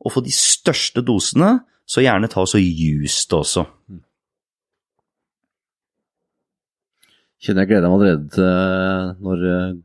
og 0.00 0.14
få 0.14 0.22
de 0.24 0.32
største 0.32 1.02
dosene, 1.04 1.58
så 1.90 2.04
gjerne 2.04 2.30
ta 2.30 2.46
så 2.46 2.60
juice 2.62 3.26
det 3.26 3.38
også. 3.40 3.66
Kjenner 7.40 7.64
jeg 7.64 7.72
gleder 7.72 7.88
meg 7.88 7.96
allerede 7.96 8.28
til 8.36 9.24
når 9.26 9.48
eh, 9.50 9.78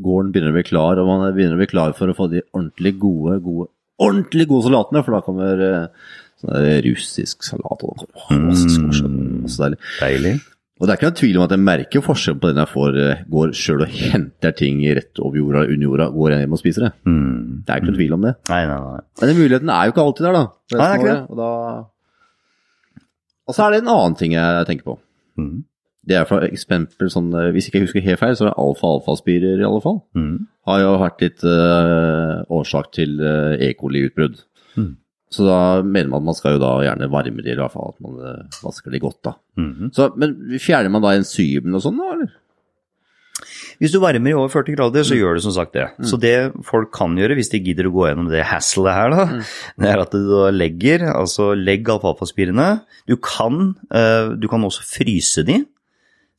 gården 0.00 0.32
begynner 0.32 0.54
å 0.54 0.58
bli 0.58 0.66
klar, 0.68 1.00
og 1.02 1.10
man 1.10 1.26
begynner 1.34 1.58
å 1.58 1.60
bli 1.60 1.70
klar 1.70 1.94
for 1.98 2.10
å 2.10 2.16
få 2.16 2.30
de 2.32 2.44
ordentlig 2.54 2.94
gode, 3.02 3.40
gode, 3.44 3.70
ordentlig 4.00 4.46
gode 4.50 4.68
salatene, 4.68 5.02
for 5.04 5.16
da 5.16 5.24
kommer 5.26 5.64
sånn 6.40 6.54
sånn 6.54 6.70
russisk 6.86 7.44
salat 7.44 7.82
og 7.84 8.06
masse 8.32 8.78
mm, 8.80 9.44
deilig. 9.44 9.80
deilig. 10.00 10.38
Og 10.80 10.88
det 10.88 10.94
er 10.94 10.96
ikke 10.96 11.08
noen 11.10 11.16
tvil 11.18 11.36
om 11.36 11.42
at 11.44 11.52
jeg 11.52 11.60
merker 11.60 12.02
forskjell 12.04 12.36
på 12.40 12.48
den 12.48 12.60
jeg 12.62 12.70
får, 12.70 12.94
eh, 13.04 13.18
går 13.28 13.50
sjøl 13.58 13.82
og 13.84 13.90
henter 13.92 14.54
ting 14.56 14.78
rett 14.96 15.20
over 15.20 15.36
jorda, 15.36 15.64
under 15.66 15.86
jorda, 15.90 16.06
går 16.14 16.36
hjem 16.38 16.56
og 16.56 16.62
spiser 16.62 16.86
det. 16.86 16.92
Mm. 17.04 17.58
Det 17.66 17.74
er 17.74 17.82
ikke 17.82 17.88
noen 17.90 17.98
tvil 17.98 18.16
om 18.16 18.24
det. 18.24 18.32
Nei, 18.48 18.60
nei, 18.70 18.78
nei. 18.86 19.02
Men 19.20 19.30
den 19.30 19.40
muligheten 19.42 19.72
er 19.74 19.82
jo 19.82 19.92
ikke 19.92 20.06
alltid 20.06 20.26
der, 20.26 20.38
da. 20.38 20.44
Nei, 20.48 20.78
det 20.78 20.86
er 20.86 21.02
ikke 21.02 21.10
det. 21.10 21.18
Og, 21.26 21.42
da... 21.42 23.04
og 23.44 23.58
så 23.58 23.66
er 23.66 23.74
det 23.74 23.82
en 23.82 23.92
annen 23.98 24.16
ting 24.22 24.38
jeg 24.38 24.70
tenker 24.70 24.88
på. 24.88 24.96
Mm. 25.40 25.58
Det 26.08 26.16
er 26.16 26.24
for 26.28 26.44
eksempel 26.46 27.10
sånn, 27.12 27.28
eh, 27.36 27.50
Hvis 27.54 27.68
ikke 27.68 27.80
jeg 27.80 27.88
husker 27.88 28.06
helt 28.06 28.22
feil, 28.22 28.36
så 28.36 28.46
er 28.46 28.50
det 28.50 28.62
alfa-alfa-spirer 28.62 29.60
i 29.60 29.68
alle 29.68 29.82
fall. 29.84 30.00
Mm. 30.16 30.48
Har 30.70 30.80
jo 30.80 30.96
vært 31.02 31.24
litt 31.24 31.44
uh, 31.44 32.40
årsak 32.56 32.92
til 32.96 33.20
uh, 33.20 33.60
E. 33.60 33.72
coli-utbrudd. 33.76 34.40
Mm. 34.80 34.94
Så 35.30 35.46
da 35.46 35.60
mener 35.84 36.10
man 36.10 36.22
at 36.22 36.28
man 36.30 36.36
skal 36.38 36.56
jo 36.56 36.62
da 36.62 36.72
gjerne 36.86 37.10
varme 37.12 37.44
det, 37.44 37.54
i 37.54 37.60
hvert 37.60 37.74
fall 37.74 37.92
at 37.92 38.04
man 38.04 38.20
uh, 38.20 38.60
vasker 38.64 38.94
det 38.94 39.02
godt. 39.02 39.20
da. 39.28 39.34
Mm. 39.60 39.90
Så, 39.96 40.08
men 40.20 40.38
fjerner 40.56 40.92
man 40.94 41.04
da 41.04 41.16
enzymene 41.18 41.76
og 41.76 41.84
sånn, 41.84 42.00
da, 42.00 42.14
eller? 42.16 42.36
Hvis 43.80 43.94
du 43.94 44.00
varmer 44.00 44.32
i 44.32 44.36
over 44.36 44.50
40 44.52 44.76
grader, 44.76 45.04
så 45.04 45.14
mm. 45.14 45.20
gjør 45.20 45.36
du 45.36 45.42
som 45.44 45.54
sagt 45.56 45.76
det. 45.76 45.86
Mm. 46.00 46.06
Så 46.08 46.20
det 46.20 46.36
folk 46.68 46.90
kan 46.96 47.16
gjøre, 47.16 47.36
hvis 47.36 47.52
de 47.52 47.60
gidder 47.64 47.88
å 47.88 47.92
gå 47.94 48.06
gjennom 48.08 48.30
det 48.32 48.46
hasslet 48.48 48.96
her, 48.96 49.12
da, 49.12 49.26
mm. 49.28 49.44
det 49.84 49.92
er 49.92 50.04
at 50.04 50.16
du 50.16 50.32
legger, 50.56 51.04
altså 51.12 51.52
legg 51.56 51.92
alfalfaspirene. 51.92 52.70
Du 53.08 53.18
kan, 53.20 53.74
du 54.40 54.48
kan 54.48 54.64
også 54.64 54.84
fryse 54.88 55.44
de. 55.48 55.60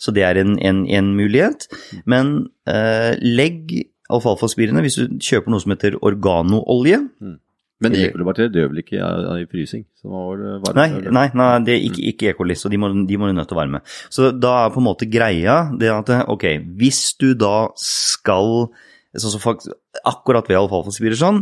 Så 0.01 0.13
det 0.15 0.23
er 0.25 0.39
en, 0.41 0.55
en, 0.65 0.81
en 0.89 1.11
mulighet. 1.17 1.67
Men 2.09 2.33
eh, 2.69 3.13
legg 3.21 3.69
alfalfaspirene 4.11 4.81
hvis 4.83 4.97
du 4.99 5.19
kjøper 5.21 5.53
noe 5.53 5.61
som 5.63 5.75
heter 5.75 5.99
organoolje. 6.01 6.99
Mm. 7.21 7.37
Men 7.81 7.95
Eller- 7.97 8.11
E. 8.13 8.47
dør 8.53 8.67
vel 8.69 8.81
ikke 8.83 8.97
i, 9.41 9.45
frysing? 9.49 9.85
Så 9.97 10.05
da 10.05 10.19
var 10.21 10.37
det 10.37 10.51
varmt, 10.61 10.75
Nei, 10.77 10.89
nei, 11.09 11.27
nei, 11.33 11.47
det 11.65 11.73
er 11.73 11.85
ikke, 11.87 12.03
ikke 12.11 12.29
E. 12.29 12.33
coli, 12.37 12.53
så 12.57 12.69
de 12.69 12.77
må, 12.77 12.91
de 13.09 13.17
må 13.17 13.29
du 13.29 13.33
nødt 13.33 13.49
til 13.49 13.57
å 13.57 13.61
varme. 13.61 13.81
Så 14.13 14.29
da 14.37 14.51
er 14.65 14.73
på 14.73 14.81
en 14.81 14.85
måte 14.85 15.09
greia 15.09 15.55
det 15.81 15.89
at 15.89 16.11
ok, 16.29 16.45
hvis 16.77 17.15
du 17.17 17.31
da 17.33 17.69
skal 17.81 18.69
sånn 19.17 19.33
som 19.33 19.41
faktisk, 19.43 19.73
Akkurat 20.07 20.47
ved 20.47 20.55
alfalfaspirer 20.55 21.17
sånn, 21.19 21.41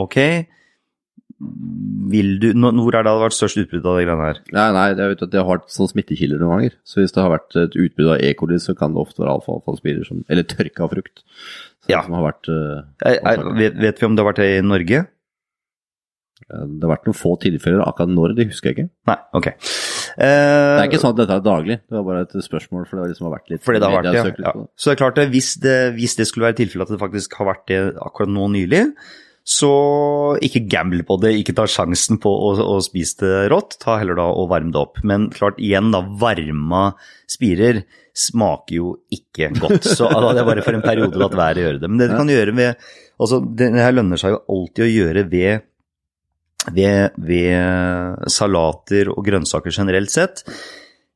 ok, 0.00 0.16
vil 2.10 2.34
du 2.42 2.50
Hvor 2.52 2.92
er 2.92 3.04
det 3.04 3.08
det 3.08 3.12
har 3.14 3.22
vært 3.22 3.36
størst 3.36 3.60
utbrudd 3.62 3.86
av 3.88 3.96
de 3.96 4.04
greiene 4.04 4.26
her? 4.26 4.40
Nei, 4.52 4.66
nei, 4.76 4.86
jeg 4.92 5.12
vet 5.14 5.22
at 5.24 5.32
det 5.32 5.40
har 5.40 5.48
vært 5.48 5.70
sånn 5.72 5.88
smittekilder 5.88 6.42
noen 6.42 6.52
ganger. 6.56 6.74
Så 6.84 7.00
hvis 7.00 7.14
det 7.16 7.22
har 7.22 7.32
vært 7.32 7.56
et 7.62 7.78
utbrudd 7.80 8.12
av 8.16 8.24
E. 8.26 8.34
coli, 8.36 8.58
så 8.60 8.74
kan 8.76 8.92
det 8.92 9.00
ofte 9.00 9.22
være 9.22 9.38
alfalfaspirer 9.38 10.04
som 10.08 10.24
Eller 10.28 10.44
tørka 10.48 10.90
frukt. 10.90 11.24
Ja. 11.88 12.02
Som 12.04 12.18
har 12.18 12.26
vært 12.28 12.50
uh, 12.52 12.82
Er, 13.06 13.22
er, 13.24 13.46
vet, 13.56 13.80
vet 13.80 14.02
vi 14.02 14.08
om 14.08 14.18
det 14.18 14.24
har 14.24 14.30
vært 14.32 14.42
det 14.42 14.50
i 14.58 14.66
Norge? 14.66 15.06
Det 16.50 16.82
har 16.82 16.92
vært 16.96 17.06
noen 17.08 17.16
få 17.16 17.36
tilfeller. 17.40 17.84
Akkurat 17.86 18.10
når, 18.10 18.34
det 18.36 18.50
husker 18.50 18.70
jeg 18.70 18.76
ikke. 18.76 18.90
Nei, 19.10 19.18
ok. 19.38 19.50
Det 19.54 20.26
Eh, 20.26 20.80
er 20.80 20.88
ikke 20.88 20.98
sånn 21.00 21.14
at 21.14 21.20
dette 21.22 21.36
er 21.38 21.42
daglig, 21.44 21.76
det 21.86 21.94
var 21.94 22.02
bare 22.08 22.24
et 22.26 22.32
spørsmål. 22.44 22.86
For 22.88 22.98
det 22.98 23.12
liksom 23.12 23.28
har 23.28 23.36
vært 23.36 23.52
litt 23.52 23.62
Fordi 23.64 23.80
det 23.80 23.88
har 23.88 23.94
vært 23.94 24.08
ja. 24.10 24.24
det, 24.26 24.44
ja. 24.44 24.52
Så 24.74 24.90
det 24.90 24.94
er 24.96 25.00
klart, 25.00 25.16
det, 25.20 25.26
hvis, 25.32 25.50
det, 25.62 25.76
hvis 25.96 26.16
det 26.18 26.26
skulle 26.28 26.48
være 26.48 26.58
tilfellet 26.58 26.88
at 26.88 26.96
det 26.96 27.00
faktisk 27.02 27.36
har 27.38 27.48
vært 27.52 27.66
det 27.70 27.78
akkurat 28.02 28.32
nå 28.34 28.48
nylig, 28.56 28.82
så 29.46 29.70
ikke 30.44 30.66
gamble 30.70 31.04
på 31.06 31.16
det, 31.22 31.32
ikke 31.40 31.54
ta 31.56 31.64
sjansen 31.70 32.20
på 32.22 32.30
å, 32.30 32.52
å 32.60 32.76
spise 32.84 33.24
det 33.24 33.48
rått, 33.50 33.78
ta 33.82 33.96
heller 33.98 34.18
da 34.18 34.28
og 34.30 34.50
varm 34.52 34.70
det 34.74 34.80
opp. 34.80 35.00
Men 35.06 35.30
klart, 35.34 35.58
igjen 35.62 35.90
da, 35.94 36.02
varma 36.20 36.90
spirer 37.30 37.82
smaker 38.16 38.76
jo 38.76 38.92
ikke 39.14 39.50
godt, 39.56 39.86
så 39.86 40.10
da 40.10 40.20
hadde 40.28 40.42
jeg 40.42 40.50
bare 40.50 40.66
for 40.66 40.76
en 40.76 40.84
periode 40.84 41.20
latt 41.20 41.36
være 41.38 41.62
å 41.62 41.66
gjøre 41.66 41.82
det. 41.82 41.90
Men 41.90 42.02
det 42.02 42.10
du 42.10 42.16
kan 42.18 42.32
gjøre 42.34 42.54
ved, 42.58 42.86
altså 43.16 43.40
det 43.60 43.72
her 43.78 43.96
lønner 43.96 44.20
seg 44.20 44.36
jo 44.36 44.44
alltid 44.56 44.86
å 44.86 44.92
gjøre 44.92 45.26
ved 45.32 45.66
ved, 46.68 47.16
ved 47.16 48.28
salater 48.28 49.08
og 49.12 49.24
grønnsaker 49.24 49.72
generelt 49.72 50.12
sett. 50.12 50.42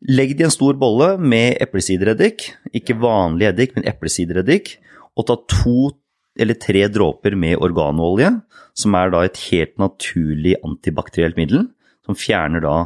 Legg 0.08 0.34
det 0.36 0.44
i 0.44 0.48
en 0.48 0.52
stor 0.52 0.76
bolle 0.80 1.14
med 1.20 1.58
eplesidereddik, 1.64 2.46
ikke 2.76 2.96
vanlig 3.00 3.50
eddik, 3.50 3.74
men 3.76 3.86
eplesidereddik, 3.88 4.78
og 5.14 5.28
ta 5.28 5.36
to 5.48 5.92
eller 6.38 6.58
tre 6.58 6.86
dråper 6.90 7.36
med 7.38 7.60
organolje, 7.62 8.30
som 8.74 8.94
er 8.98 9.12
da 9.14 9.22
et 9.24 9.38
helt 9.50 9.76
naturlig 9.78 10.56
antibakterielt 10.66 11.38
middel, 11.38 11.68
som 12.04 12.18
fjerner 12.18 12.64
da 12.64 12.76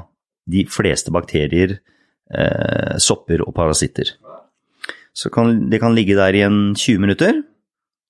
de 0.49 0.65
fleste 0.71 1.13
bakterier, 1.13 1.79
eh, 2.33 2.97
sopper 3.01 3.43
og 3.45 3.55
parasitter. 3.57 4.15
Så 5.17 5.33
kan, 5.35 5.69
det 5.71 5.81
kan 5.81 5.97
ligge 5.97 6.17
der 6.17 6.35
i 6.37 6.45
en 6.47 6.75
20 6.77 7.01
minutter, 7.03 7.43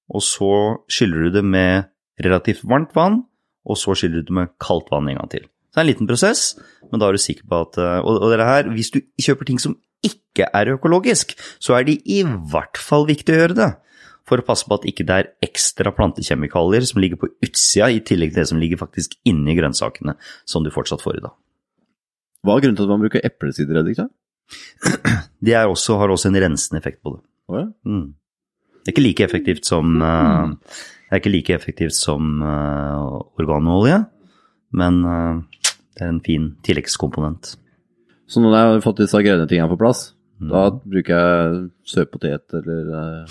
og 0.09 0.25
så 0.25 0.53
skyller 0.91 1.29
du 1.29 1.39
det 1.39 1.45
med 1.45 1.89
relativt 2.21 2.65
varmt 2.69 2.95
vann, 2.97 3.23
og 3.69 3.79
så 3.79 3.95
skyller 3.97 4.23
du 4.23 4.31
det 4.31 4.39
med 4.41 4.55
kaldt 4.61 4.91
vann 4.93 5.09
en 5.09 5.21
gang 5.21 5.31
til. 5.31 5.47
Så 5.69 5.79
det 5.79 5.81
er 5.83 5.87
en 5.87 5.93
liten 5.93 6.09
prosess, 6.09 6.57
men 6.91 7.01
da 7.01 7.09
er 7.09 7.17
du 7.17 7.23
sikker 7.23 7.47
på 7.49 7.61
at 7.67 7.79
eh, 7.79 8.01
Og, 8.01 8.23
og 8.23 8.39
her, 8.39 8.71
hvis 8.73 8.91
du 8.91 9.01
kjøper 9.21 9.45
ting 9.45 9.61
som 9.61 9.77
ikke 10.05 10.47
er 10.55 10.75
økologisk, 10.75 11.35
så 11.59 11.75
er 11.79 11.85
det 11.85 12.01
i 12.07 12.23
hvert 12.23 12.79
fall 12.79 13.07
viktig 13.09 13.35
å 13.35 13.41
gjøre 13.43 13.59
det. 13.59 13.73
For 14.29 14.41
å 14.41 14.45
passe 14.45 14.69
på 14.69 14.77
at 14.77 14.87
ikke 14.89 15.07
det 15.09 15.17
er 15.17 15.31
ekstra 15.47 15.93
plantekjemikalier 15.97 16.85
som 16.89 17.01
ligger 17.01 17.21
på 17.23 17.31
utsida, 17.45 17.89
i 17.89 18.03
tillegg 18.05 18.35
til 18.35 18.43
det 18.43 18.51
som 18.51 18.61
ligger 18.61 18.81
faktisk 18.81 19.17
inni 19.29 19.57
grønnsakene, 19.57 20.17
som 20.49 20.65
du 20.65 20.73
fortsatt 20.75 21.05
får 21.05 21.21
i 21.21 21.25
dag. 21.25 21.35
Hva 22.45 22.57
er 22.57 22.65
grunnen 22.65 22.79
til 22.79 22.87
at 22.87 22.93
man 22.93 23.03
bruker 23.03 23.25
eplesidereddik? 23.25 24.03
da? 24.03 24.09
Det 25.45 25.55
er 25.55 25.71
også, 25.71 25.99
har 26.01 26.11
også 26.13 26.31
en 26.31 26.41
rensende 26.43 26.81
effekt 26.81 27.03
på 27.05 27.15
det. 27.15 27.23
Oh, 27.49 27.59
ja. 27.61 27.67
Mm. 27.87 28.15
Det 28.83 28.91
er 28.91 28.95
ikke 28.95 29.05
like 29.05 29.25
effektivt 29.25 29.69
som 29.69 30.01
uh, 30.03 30.53
er 31.13 31.29
like 31.29 31.55
effektivt 31.55 31.97
som 31.97 32.43
uh, 32.43 33.21
organolje, 33.41 34.03
men 34.77 35.01
uh, 35.05 35.41
det 35.97 36.05
er 36.05 36.13
en 36.13 36.23
fin 36.25 36.51
tilleggskomponent. 36.67 37.55
Så 38.29 38.41
når 38.45 38.57
jeg 38.57 38.71
har 38.73 38.85
fått 38.85 39.03
disse 39.03 39.21
grønne 39.25 39.49
tingene 39.49 39.71
på 39.73 39.81
plass, 39.81 40.09
Mm. 40.39 40.53
da 40.53 40.71
bruker 40.71 41.17
jeg 41.19 41.63
søtpotet 41.83 42.55
eller 42.55 43.25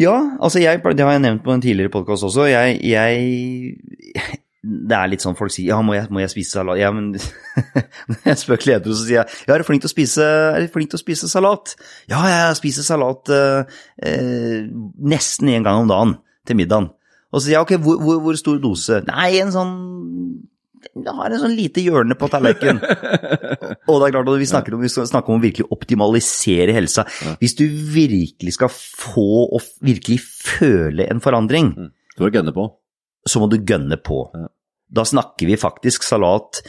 Ja, 0.00 0.14
altså 0.40 0.62
jeg, 0.62 0.80
det 0.96 1.04
har 1.04 1.12
jeg 1.12 1.20
nevnt 1.26 1.42
på 1.44 1.52
en 1.52 1.60
tidligere 1.60 1.92
podkast 1.92 2.24
også. 2.24 2.46
Jeg, 2.48 2.78
jeg 2.88 3.76
Det 4.60 4.92
er 4.92 5.08
litt 5.08 5.22
sånn 5.24 5.36
folk 5.38 5.52
sier 5.54 5.70
ja, 5.70 5.78
må 5.80 5.94
jeg, 5.96 6.10
må 6.12 6.20
jeg 6.20 6.32
spise 6.34 6.58
salat? 6.58 6.76
Ja, 6.82 6.90
men 6.92 7.14
Når 8.10 8.26
jeg 8.28 8.40
spør 8.42 8.58
kledere, 8.60 8.92
så 8.92 9.06
sier 9.06 9.22
jeg 9.22 9.38
ja, 9.46 9.54
er 9.54 9.62
du 9.62 9.64
flink 9.64 9.80
til 9.80 9.88
å 9.88 9.92
spise, 9.92 10.26
flink 10.74 10.92
til 10.92 10.98
å 10.98 11.00
spise 11.00 11.30
salat? 11.32 11.72
Ja, 12.12 12.20
jeg 12.28 12.58
spiser 12.58 12.84
salat 12.84 13.32
eh, 13.32 13.78
eh, 14.04 14.68
nesten 15.00 15.48
én 15.52 15.64
gang 15.64 15.80
om 15.80 15.88
dagen 15.88 16.12
til 16.44 16.60
middagen. 16.60 16.90
Og 17.32 17.40
så 17.40 17.46
sier 17.46 17.56
jeg 17.56 17.64
ok, 17.64 17.72
hvor, 17.86 18.04
hvor, 18.04 18.20
hvor 18.26 18.36
stor 18.36 18.60
dose? 18.60 19.00
Nei, 19.08 19.30
en 19.40 19.54
sånn 19.54 19.74
Jeg 20.80 21.12
har 21.16 21.30
en 21.34 21.40
sånn 21.42 21.56
lite 21.58 21.82
hjørne 21.84 22.16
på 22.16 22.28
tallerkenen. 22.32 22.80
Og 22.80 23.98
det 24.00 24.06
er 24.08 24.14
klart 24.14 24.30
vi 24.40 24.48
snakker 24.48 24.74
om, 24.76 24.80
vi 24.84 24.88
snakker 24.88 25.28
om 25.34 25.40
å 25.40 25.42
virkelig 25.44 25.66
optimalisere 25.76 26.72
helsa. 26.76 27.04
Hvis 27.42 27.54
du 27.58 27.66
virkelig 27.68 28.54
skal 28.56 28.72
få 28.72 29.26
og 29.58 29.66
virkelig 29.84 30.20
føle 30.24 31.04
en 31.12 31.20
forandring, 31.20 31.74
Du 32.16 32.24
gønne 32.30 32.52
på. 32.56 32.64
så 33.28 33.40
må 33.42 33.48
du 33.52 33.58
gønne 33.60 33.96
på. 34.00 34.22
Da 34.90 35.04
snakker 35.04 35.46
vi 35.46 35.56
faktisk 35.60 36.02
salat 36.02 36.62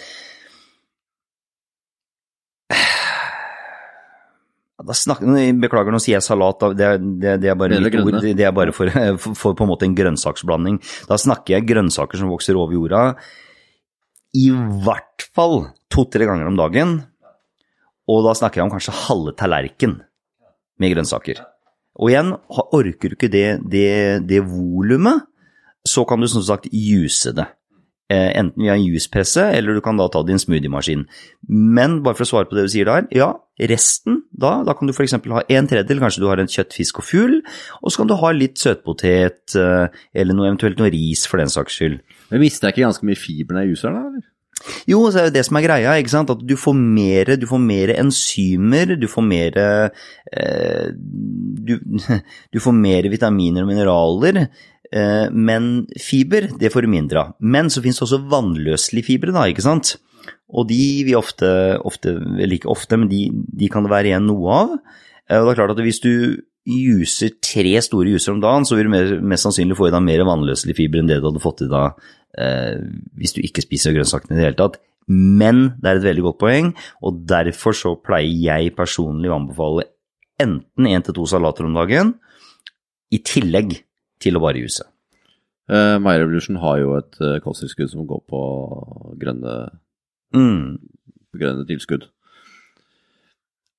snakker, 4.98 5.30
beklager, 5.62 5.94
nå 5.94 6.00
sier 6.02 6.18
jeg 6.18 6.26
salat, 6.26 6.64
det, 6.78 6.86
er- 6.88 6.98
det, 7.22 7.34
det 7.44 7.50
er 7.52 7.56
bare 7.60 7.78
ord. 7.78 8.16
Det 8.26 8.46
er 8.48 8.52
bare 8.56 8.74
for, 8.74 8.90
for, 9.22 9.36
for 9.38 9.54
på 9.58 9.64
en 9.68 9.70
måte 9.70 9.86
en 9.86 9.96
grønnsaksblanding. 9.98 10.80
Da 11.10 11.18
snakker 11.22 11.54
jeg 11.58 11.68
grønnsaker 11.70 12.18
som 12.18 12.32
vokser 12.34 12.58
over 12.58 12.74
jorda 12.74 13.04
i 14.38 14.50
hvert 14.52 15.26
fall 15.36 15.72
to-tre 15.92 16.28
ganger 16.30 16.50
om 16.50 16.60
dagen. 16.60 17.00
Og 18.12 18.26
da 18.26 18.36
snakker 18.38 18.62
jeg 18.62 18.68
om 18.68 18.74
kanskje 18.74 18.98
halve 19.08 19.36
tallerken 19.38 20.00
med 20.82 20.94
grønnsaker. 20.96 21.44
Og 22.02 22.12
igjen, 22.12 22.34
orker 22.50 23.12
du 23.12 23.18
ikke 23.18 23.32
det, 23.32 23.62
det, 23.68 24.24
det 24.28 24.42
volumet, 24.48 25.28
så 25.88 26.06
kan 26.08 26.22
du 26.22 26.30
som 26.30 26.44
sagt 26.46 26.70
juse 26.72 27.34
det. 27.36 27.48
Eh, 28.12 28.32
enten 28.36 28.60
via 28.60 28.74
en 28.76 28.84
juicepresse, 28.84 29.44
eller 29.56 29.78
du 29.78 29.82
kan 29.84 30.00
da 30.00 30.10
ta 30.12 30.20
en 30.26 30.42
smoothiemaskin. 30.42 31.06
Men 31.48 32.02
bare 32.04 32.18
for 32.18 32.26
å 32.26 32.32
svare 32.32 32.50
på 32.50 32.58
det 32.58 32.66
du 32.68 32.72
sier 32.74 32.90
der, 32.90 33.06
ja, 33.16 33.30
resten, 33.72 34.24
da, 34.32 34.58
da 34.68 34.76
kan 34.76 34.90
du 34.90 34.94
f.eks. 34.96 35.16
ha 35.16 35.44
en 35.48 35.70
tredjedel, 35.70 36.02
kanskje 36.02 36.24
du 36.24 36.28
har 36.28 36.42
en 36.42 36.50
kjøtt, 36.52 36.76
fisk 36.76 37.00
og 37.00 37.08
fugl, 37.08 37.38
og 37.80 37.94
så 37.94 38.02
kan 38.02 38.12
du 38.12 38.18
ha 38.20 38.34
litt 38.36 38.60
søtpotet, 38.60 39.56
eh, 39.56 40.02
eller 40.12 40.36
noe, 40.36 40.50
eventuelt 40.50 40.82
noe 40.82 40.92
ris 40.92 41.24
for 41.30 41.40
den 41.40 41.54
saks 41.54 41.80
skyld. 41.80 42.02
Men 42.32 42.44
mister 42.44 42.70
jeg 42.70 42.78
ikke 42.78 42.88
ganske 42.88 43.08
mye 43.10 43.20
fiber 43.20 43.58
når 43.58 43.66
jeg 43.66 43.76
juicer 43.76 43.96
da, 43.96 44.04
eller? 44.10 44.28
Jo, 44.86 45.00
så 45.10 45.18
er 45.18 45.30
det 45.30 45.40
det 45.40 45.46
som 45.48 45.58
er 45.58 45.66
greia, 45.66 45.94
ikke 45.98 46.14
sant? 46.14 46.30
at 46.30 46.42
du 46.46 46.54
får 46.60 46.76
mer, 46.78 47.32
du 47.42 47.48
får 47.50 47.62
mer 47.64 47.94
enzymer, 47.96 48.92
du 49.00 49.08
får 49.10 49.26
mer 49.26 49.58
eh, 49.62 50.92
du, 50.94 51.74
du 52.54 52.60
får 52.62 52.78
mer 52.78 53.10
vitaminer 53.10 53.66
og 53.66 53.72
mineraler, 53.72 54.44
eh, 54.92 55.26
men 55.34 55.72
fiber, 56.02 56.52
det 56.62 56.72
får 56.74 56.86
du 56.86 56.92
mindre 56.94 57.24
av. 57.26 57.34
Men 57.42 57.74
så 57.74 57.82
finnes 57.82 57.98
det 57.98 58.06
også 58.06 58.22
vannløselige 58.32 59.10
fibre, 59.10 59.34
da, 59.36 59.48
ikke 59.50 59.66
sant? 59.66 59.96
Og 60.52 60.68
de 60.70 60.82
vil 61.08 61.18
ofte, 61.18 61.50
ofte 61.88 62.14
eller 62.20 62.58
ikke 62.60 62.70
ofte, 62.70 63.00
men 63.00 63.10
de, 63.10 63.26
de 63.32 63.72
kan 63.72 63.86
det 63.88 63.94
være 63.94 64.12
igjen 64.12 64.30
noe 64.30 64.62
av. 64.62 64.78
Eh, 65.26 65.40
Og 65.40 65.50
det 65.50 65.56
er 65.56 65.62
klart 65.64 65.74
at 65.78 65.84
hvis 65.88 66.04
du 66.06 66.14
juser 66.70 67.32
tre 67.42 67.74
store 67.82 68.12
juser 68.14 68.36
om 68.36 68.42
dagen, 68.44 68.68
så 68.70 68.78
vil 68.78 68.86
du 68.86 69.22
mest 69.26 69.48
sannsynlig 69.48 69.74
få 69.80 69.88
i 69.90 69.94
deg 69.96 70.04
mer 70.06 70.22
vannløselig 70.28 70.76
fiber 70.78 71.02
enn 71.02 71.08
det 71.10 71.18
du 71.18 71.32
hadde 71.32 71.42
fått 71.42 71.64
i 71.66 71.72
deg 71.72 72.04
hvis 72.32 73.34
du 73.36 73.42
ikke 73.44 73.64
spiser 73.66 73.96
grønnsakene 73.96 74.36
i 74.36 74.40
det 74.40 74.46
hele 74.46 74.60
tatt. 74.60 74.78
Men 75.12 75.74
det 75.82 75.90
er 75.90 76.00
et 76.00 76.06
veldig 76.06 76.24
godt 76.30 76.40
poeng, 76.40 76.70
og 77.04 77.24
derfor 77.28 77.76
så 77.76 77.96
pleier 78.00 78.62
jeg 78.62 78.76
personlig 78.78 79.32
å 79.32 79.40
anbefale 79.40 79.88
enten 80.40 80.88
én 80.88 81.04
til 81.04 81.18
to 81.18 81.26
salater 81.30 81.68
om 81.68 81.76
dagen, 81.76 82.14
i 83.12 83.20
tillegg 83.20 83.76
til 84.24 84.38
å 84.38 84.44
bare 84.44 84.62
juse. 84.62 84.86
Uh, 85.72 85.98
My 86.00 86.16
Revolution 86.20 86.58
har 86.64 86.80
jo 86.82 86.96
et 86.98 87.20
uh, 87.20 87.40
kosttilskudd 87.44 87.92
som 87.92 88.08
går 88.08 88.24
på 88.30 88.42
grønne, 89.22 89.58
Mm. 90.32 90.78
grønne 91.36 91.66
tilskudd. 91.68 92.06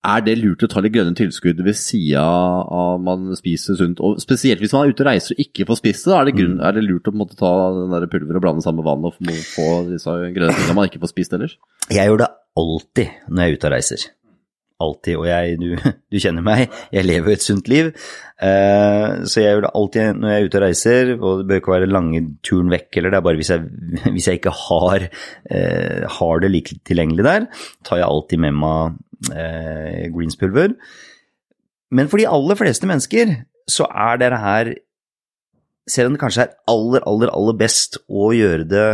Er 0.02 0.22
det 0.26 0.32
lurt 0.40 0.64
å 0.66 0.68
ta 0.70 0.80
litt 0.82 0.96
grønne 0.96 1.14
tilskudd 1.14 1.60
ved 1.62 1.76
sida 1.78 2.22
av 2.22 2.96
man 3.06 3.28
spiser 3.38 3.76
sunt? 3.78 4.00
Og 4.02 4.18
spesielt 4.22 4.58
hvis 4.62 4.72
man 4.74 4.88
er 4.88 4.94
ute 4.94 5.04
og 5.04 5.08
reiser 5.12 5.36
og 5.36 5.42
ikke 5.44 5.66
får 5.68 5.78
spist 5.78 6.08
det, 6.08 6.16
er 6.16 6.26
det, 6.26 6.32
grunn, 6.40 6.56
er 6.58 6.74
det 6.74 6.82
lurt 6.82 7.06
å 7.06 7.12
måte 7.14 7.38
ta 7.38 7.52
den 7.76 7.94
der 7.94 8.08
pulveret 8.10 8.40
og 8.40 8.42
blande 8.42 8.64
sammen 8.64 8.82
med 8.82 8.88
vann 8.88 9.06
og 9.06 9.14
få, 9.52 9.68
disse 9.92 10.16
grønne 10.34 10.56
tingene 10.56 10.74
man 10.80 10.90
ikke 10.90 11.04
får 11.04 11.12
spist 11.12 11.38
ellers? 11.38 11.54
Jeg 11.86 12.10
gjør 12.10 12.24
det 12.24 12.28
alltid 12.58 13.14
når 13.28 13.44
jeg 13.44 13.52
er 13.52 13.60
ute 13.60 13.70
og 13.70 13.74
reiser. 13.76 14.08
Alltid. 14.82 15.20
Og 15.20 15.28
jeg, 15.30 15.60
du, 15.62 15.68
du 16.16 16.18
kjenner 16.18 16.46
meg, 16.50 16.74
jeg 16.90 17.06
lever 17.06 17.36
et 17.36 17.46
sunt 17.46 17.70
liv. 17.70 17.92
Eh, 18.42 19.06
så 19.22 19.38
jeg 19.38 19.54
gjør 19.54 19.64
det 19.68 19.72
alltid 19.78 20.18
når 20.18 20.34
jeg 20.34 20.40
er 20.42 20.48
ute 20.50 20.58
og 20.58 20.66
reiser, 20.66 21.14
og 21.14 21.38
det 21.44 21.46
bør 21.46 21.62
ikke 21.62 21.74
være 21.76 21.92
lange 21.92 22.24
turen 22.42 22.74
vekk, 22.74 22.90
eller 22.98 23.14
det 23.14 23.20
er 23.22 23.26
bare 23.30 23.38
hvis 23.38 23.54
jeg, 23.54 23.70
hvis 24.18 24.28
jeg 24.32 24.42
ikke 24.42 24.56
har, 24.64 25.06
eh, 25.46 26.10
har 26.18 26.42
det 26.42 26.52
like 26.56 26.82
tilgjengelig 26.90 27.30
der, 27.30 27.48
tar 27.86 28.02
jeg 28.02 28.10
alltid 28.10 28.46
med 28.48 28.58
meg 28.66 29.00
eh, 29.30 30.08
greenspulver. 30.12 30.74
Men 31.92 32.08
for 32.08 32.18
de 32.18 32.26
aller 32.26 32.58
fleste 32.58 32.88
mennesker 32.88 33.36
så 33.70 33.86
er 33.86 34.18
dette 34.22 34.40
her 34.42 34.72
selv 35.90 36.08
om 36.08 36.16
det 36.16 36.22
kanskje 36.22 36.46
er 36.46 36.54
aller, 36.70 37.02
aller, 37.08 37.32
aller 37.34 37.56
best 37.58 37.98
å 38.06 38.30
gjøre 38.36 38.66
det 38.70 38.86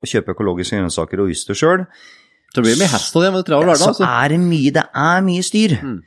å 0.00 0.08
kjøpe 0.08 0.34
økologiske 0.34 0.78
grønnsaker 0.78 1.22
og 1.22 1.32
yster 1.32 1.58
sjøl, 1.58 1.84
Så 2.50 2.64
blir 2.64 2.74
det 2.74 2.80
mye 2.82 2.90
hassle 2.90 3.20
det, 3.22 3.32
med 3.34 3.46
travel 3.46 3.68
hverdag. 3.70 3.94
så 3.94 4.06
er 4.06 4.32
det 4.32 4.38
mye, 4.42 4.72
det 4.74 4.82
er 4.82 5.20
mye 5.22 5.42
styr. 5.46 5.76
Mm. 5.86 5.98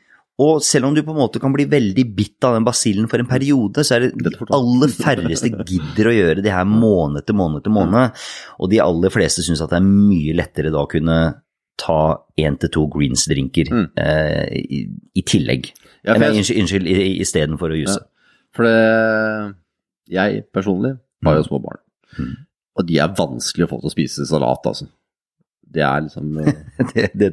Og 0.44 0.64
selv 0.66 0.90
om 0.90 0.96
du 0.96 1.04
på 1.06 1.14
en 1.14 1.20
måte 1.22 1.40
kan 1.40 1.54
bli 1.54 1.64
veldig 1.70 2.04
bitt 2.18 2.44
av 2.44 2.58
den 2.58 2.66
basillen 2.66 3.06
for 3.08 3.22
en 3.22 3.30
periode, 3.30 3.86
så 3.86 3.96
er 3.96 4.08
det 4.08 4.26
de 4.26 4.34
aller 4.58 4.92
færreste 4.92 5.52
gidder 5.70 6.10
å 6.10 6.16
gjøre 6.16 6.44
det 6.44 6.52
her 6.52 6.66
måned 6.68 7.22
etter 7.22 7.38
måned 7.38 7.62
etter 7.62 7.74
måned. 7.74 8.26
Og 8.60 8.72
de 8.74 8.82
aller 8.84 9.14
fleste 9.14 9.46
syns 9.46 9.62
at 9.64 9.72
det 9.72 9.80
er 9.80 9.88
mye 9.88 10.36
lettere 10.36 10.74
da 10.74 10.82
å 10.82 10.90
kunne 10.90 11.20
ta 11.78 12.22
én 12.38 12.58
til 12.60 12.70
to 12.70 12.88
greens-drinker 12.88 13.70
Mm. 13.72 13.88
eh, 13.98 14.48
i, 14.54 14.88
i 15.16 15.22
tillegg. 15.22 15.72
Ja, 16.06 16.14
for 16.14 16.20
Nei, 16.20 16.32
jeg- 16.42 16.58
unnskyld, 16.62 16.88
istedenfor 17.22 17.72
å 17.74 17.80
juse. 17.80 18.00
For 18.54 18.64
det, 18.64 19.56
jeg 20.14 20.44
personlig 20.54 20.98
har 21.26 21.36
jo 21.40 21.44
små 21.48 21.62
barn, 21.64 21.80
Mm. 22.20 22.36
og 22.78 22.86
de 22.88 23.00
er 23.00 23.08
vanskelig 23.18 23.66
å 23.66 23.70
få 23.72 23.80
til 23.82 23.90
å 23.90 23.94
spise 23.96 24.26
salat, 24.30 24.66
altså. 24.70 24.88
Det 25.74 25.82
er 25.82 26.02
liksom 26.06 26.38
eh, 26.46 26.54
Det, 26.94 27.10
det, 27.18 27.30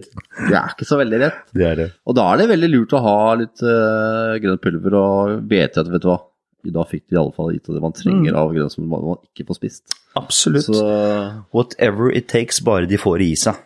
Det 0.49 0.55
er 0.57 0.71
ikke 0.73 0.87
så 0.89 0.97
veldig 0.97 1.19
rett. 1.21 1.41
det 1.53 1.67
er 1.67 1.75
det. 1.77 1.89
Og 2.07 2.15
da 2.17 2.33
er 2.33 2.39
det 2.39 2.49
veldig 2.49 2.71
lurt 2.73 2.95
å 2.97 3.03
ha 3.05 3.35
litt 3.37 3.61
uh, 3.63 4.39
grønt 4.41 4.63
pulver 4.63 4.95
og 4.97 5.43
vite 5.51 5.77
at 5.83 5.91
vet 5.93 6.01
du 6.01 6.09
hva, 6.09 6.21
i 6.65 6.71
dag 6.73 6.89
fikk 6.89 7.05
de 7.11 7.17
i 7.17 7.21
alle 7.21 7.33
fall 7.37 7.53
gitt 7.53 7.69
det 7.69 7.83
man 7.83 7.93
trenger 7.93 8.33
Mm. 8.33 8.37
av 8.41 8.55
grønt 8.55 8.73
som 8.73 8.89
man 8.89 9.05
man 9.05 9.17
ikke 9.29 9.47
får 9.49 9.57
spist. 9.61 9.95
Absolutt. 10.17 10.65
Så 10.65 11.45
Whatever 11.53 12.11
it 12.17 12.29
takes, 12.29 12.61
bare 12.61 12.87
de 12.87 12.97
får 12.97 13.21
i 13.21 13.35
seg. 13.37 13.57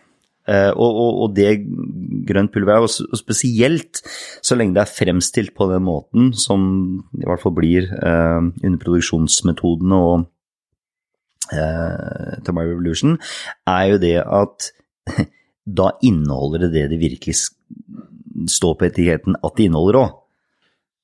Eh, 0.45 0.69
og, 0.69 0.97
og, 1.01 1.21
og 1.25 1.31
det 1.33 1.55
grønt 2.29 2.53
pulver 2.53 2.75
er, 2.77 2.85
og 2.85 3.17
spesielt 3.17 4.01
så 4.45 4.57
lenge 4.57 4.75
det 4.77 4.83
er 4.83 4.93
fremstilt 4.93 5.55
på 5.57 5.65
den 5.71 5.85
måten 5.87 6.31
som 6.37 6.67
i 7.17 7.25
hvert 7.25 7.41
fall 7.41 7.55
blir 7.57 7.89
eh, 7.89 8.41
under 8.61 8.81
produksjonsmetodene 8.83 10.01
og 10.09 10.27
eh, 11.49 12.35
Tomorrow 12.45 12.75
Revolution, 12.75 13.17
er 13.65 13.87
jo 13.93 14.03
det 14.03 14.19
at 14.21 14.69
da 15.79 15.89
inneholder 16.05 16.67
det 16.67 16.75
det 16.75 16.85
det 16.93 17.01
virkelig 17.01 17.39
står 18.51 18.77
på 18.77 18.85
etiketten 18.91 19.39
at 19.41 19.57
det 19.57 19.65
inneholder 19.69 20.01
òg. 20.03 20.13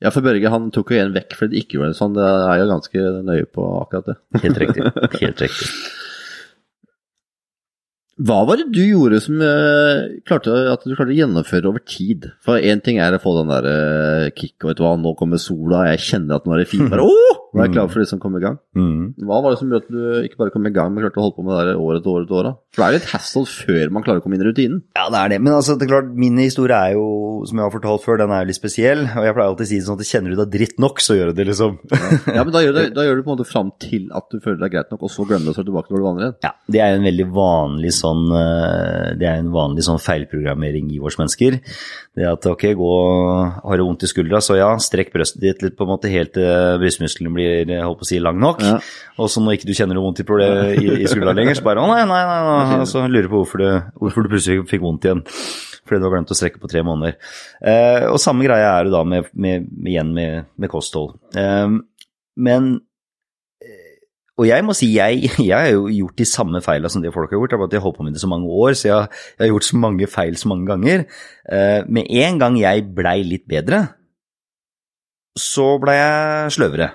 Ja, 0.02 0.10
for 0.10 0.26
Børge 0.26 0.50
han 0.50 0.70
tok 0.74 0.94
jo 0.94 1.02
en 1.02 1.14
vekk 1.14 1.36
fordi 1.38 1.54
det 1.54 1.64
ikke 1.64 1.78
gjorde 1.78 1.92
det 1.92 1.98
sånn. 2.00 2.16
Det 2.18 2.26
er 2.26 2.62
jo 2.62 2.70
ganske 2.72 3.10
nøye 3.26 3.50
på 3.54 3.66
akkurat 3.84 4.08
det. 4.10 4.16
Helt 4.42 4.62
riktig. 4.64 4.86
Helt 5.22 5.44
riktig. 5.46 5.68
Hva 8.22 8.42
var 8.46 8.60
det 8.60 8.68
du 8.76 8.82
gjorde 8.84 9.18
som 9.24 9.40
uh, 9.42 10.20
klarte 10.28 10.54
at 10.70 10.84
du 10.86 10.94
klarte 10.94 11.14
å 11.14 11.18
gjennomføre 11.18 11.70
over 11.72 11.82
tid? 11.82 12.28
For 12.46 12.62
én 12.62 12.84
ting 12.86 13.00
er 13.02 13.16
å 13.18 13.22
få 13.22 13.34
den 13.40 13.50
der 13.50 13.68
uh, 13.68 14.28
kick, 14.36 14.60
og 14.62 14.72
vet 14.72 14.82
du 14.82 14.84
hva, 14.86 14.94
nå 15.00 15.16
kommer 15.18 15.42
sola, 15.42 15.88
jeg 15.90 16.04
kjenner 16.10 16.38
at 16.38 16.46
nå 16.46 16.54
er 16.54 16.62
det 16.62 16.70
fint. 16.70 16.90
Bare, 16.92 17.08
oh! 17.08 17.42
Nå 17.52 17.60
er 17.60 17.68
jeg 17.68 17.74
klar 17.76 17.90
for 17.92 18.00
det 18.00 18.08
som 18.08 18.20
kommer 18.22 18.40
i 18.40 18.46
gang. 18.46 18.58
Mm. 18.80 19.08
Hva 19.28 19.42
var 19.44 19.52
det 19.52 19.60
som 19.60 19.68
gjorde 19.68 19.84
at 19.84 19.92
du 19.92 20.28
ikke 20.28 20.40
bare 20.40 20.54
kom 20.54 20.68
i 20.70 20.72
gang, 20.72 20.94
men 20.94 21.04
klarte 21.04 21.20
å 21.20 21.26
holde 21.26 21.36
på 21.36 21.44
med 21.44 21.58
det 21.58 21.64
der 21.68 21.82
år 21.84 21.98
etter 21.98 22.12
år 22.14 22.24
etter 22.24 22.38
år? 22.38 22.48
da? 22.48 22.54
For 22.72 22.80
det 22.80 22.86
er 22.86 22.96
jo 22.96 23.02
et 23.02 23.10
hassle 23.12 23.44
før 23.52 23.92
man 23.92 24.06
klarer 24.06 24.22
å 24.22 24.24
komme 24.24 24.38
inn 24.38 24.44
i 24.46 24.48
rutinen. 24.48 24.78
Ja, 24.96 25.10
det 25.12 25.20
er 25.20 25.34
det. 25.34 25.40
Men 25.44 25.58
altså, 25.58 25.76
det 25.76 25.88
er 25.88 25.92
klart, 25.92 26.14
min 26.16 26.40
historie 26.40 26.78
er 26.78 26.96
jo, 26.96 27.10
som 27.50 27.60
jeg 27.60 27.68
har 27.68 27.74
fortalt 27.74 28.06
før, 28.06 28.22
den 28.22 28.32
er 28.32 28.46
jo 28.46 28.52
litt 28.54 28.60
spesiell. 28.62 29.04
Og 29.04 29.28
jeg 29.28 29.36
pleier 29.36 29.52
alltid 29.52 29.68
å 29.68 29.72
si 29.74 29.82
det 29.82 29.88
sånn 29.90 30.00
at 30.00 30.12
kjenner 30.14 30.32
du 30.32 30.40
deg 30.40 30.54
dritt 30.54 30.80
nok, 30.80 31.04
så 31.04 31.18
gjør 31.18 31.34
du 31.34 31.42
det, 31.42 31.48
liksom. 31.52 31.76
Ja, 32.32 32.46
men 32.46 32.54
da 32.56 32.64
gjør, 32.64 32.78
du, 32.78 32.82
da 33.00 33.08
gjør 33.08 33.20
du 33.20 33.26
på 33.26 33.34
en 33.34 33.42
måte 33.42 33.50
fram 33.50 33.74
til 33.84 34.08
at 34.16 34.32
du 34.32 34.40
føler 34.40 34.62
deg 34.64 34.78
greit 34.78 34.96
nok, 34.96 35.04
og 35.10 35.12
så 35.12 35.28
glemmer 35.28 35.50
du 35.50 35.52
å 35.52 35.58
stå 35.58 35.68
tilbake 35.68 35.92
når 35.92 36.00
du 36.00 36.08
vanner 36.08 36.28
igjen. 36.30 36.40
Ja, 36.48 36.54
det 36.72 36.84
er 36.86 36.94
jo 36.94 37.02
en 37.02 37.10
veldig 37.10 37.28
vanlig 37.36 37.94
sånn 38.00 38.11
eh, 38.36 39.08
Det 39.20 39.28
er 39.28 39.40
en 39.40 39.52
vanlig 39.54 39.86
sånn 39.88 40.02
feilprogrammering 40.02 40.90
i 40.96 41.00
oss 41.00 41.18
mennesker. 41.20 41.58
Det 42.18 42.28
at 42.28 42.48
ok, 42.50 42.66
gå 42.78 42.92
Har 43.64 43.80
du 43.80 43.86
vondt 43.86 44.06
i 44.06 44.12
skuldra, 44.12 44.42
så 44.44 44.58
ja, 44.60 44.70
strekk 44.82 45.14
brøstet 45.16 45.42
ditt 45.44 45.64
litt 45.64 45.78
på 45.80 45.88
en 45.88 45.94
måte 45.94 46.12
helt 46.12 46.34
til 46.36 46.78
brystmuskelen 46.82 47.34
blir 47.36 47.66
jeg 47.70 47.86
håper 47.86 48.08
å 48.08 48.10
si, 48.10 48.20
lang 48.24 48.40
nok. 48.42 48.62
Ja. 48.66 48.78
Og 49.22 49.32
så 49.32 49.44
når 49.44 49.58
ikke 49.58 49.72
du 49.72 49.76
kjenner 49.78 49.98
noe 49.98 50.10
vondt 50.10 50.24
i, 50.24 50.28
i, 50.28 50.88
i 51.04 51.10
skuldra 51.10 51.36
lenger, 51.38 51.58
så 51.58 51.66
bare 51.66 51.84
å 51.84 51.90
nei, 51.92 52.04
nei, 52.10 52.22
nei, 52.28 52.40
nei. 52.48 52.80
Og 52.84 52.88
så 52.90 53.06
lurer 53.08 53.30
på 53.32 53.42
hvorfor 53.44 53.64
du, 53.64 53.68
hvorfor 54.02 54.26
du 54.26 54.32
plutselig 54.34 54.66
fikk 54.70 54.84
vondt 54.86 55.08
igjen. 55.08 55.26
Fordi 55.88 56.00
du 56.00 56.08
har 56.08 56.14
glemt 56.16 56.32
å 56.32 56.38
strekke 56.38 56.62
på 56.62 56.70
tre 56.72 56.84
måneder. 56.86 57.18
Eh, 57.68 58.06
og 58.10 58.20
samme 58.22 58.46
greie 58.46 58.68
er 58.68 58.88
det 58.88 58.94
da 58.94 59.02
med, 59.08 59.28
med, 59.34 59.68
igjen 59.88 60.14
med, 60.16 60.52
med 60.62 60.72
kosthold. 60.72 61.16
Eh, 61.36 61.74
men 62.42 62.72
og 64.40 64.48
jeg 64.48 64.64
må 64.66 64.74
si, 64.78 64.88
jeg, 64.96 65.28
jeg 65.50 65.52
har 65.52 65.74
jo 65.74 65.88
gjort 65.92 66.22
de 66.22 66.28
samme 66.30 66.62
feilene 66.64 66.92
som 66.94 67.04
det 67.04 67.12
folk 67.14 67.32
har 67.34 67.38
gjort. 67.38 67.54
Jeg 67.54 67.80
har 67.82 67.84
holdt 67.84 68.00
på 68.00 68.06
med 68.08 68.16
det 68.16 68.24
så 68.24 68.32
mange 68.32 68.48
år, 68.48 68.74
så 68.80 68.88
jeg, 68.88 69.20
jeg 69.36 69.44
har 69.44 69.52
gjort 69.52 69.68
så 69.68 69.82
mange 69.84 70.08
feil 70.10 70.40
så 70.40 70.52
mange 70.52 70.70
ganger. 70.72 71.06
Eh, 71.52 71.82
med 71.92 72.10
en 72.24 72.40
gang 72.42 72.58
jeg 72.62 72.88
blei 72.96 73.20
litt 73.28 73.46
bedre, 73.52 73.84
så 75.38 75.76
blei 75.82 75.98
jeg 76.00 76.56
sløvere. 76.58 76.90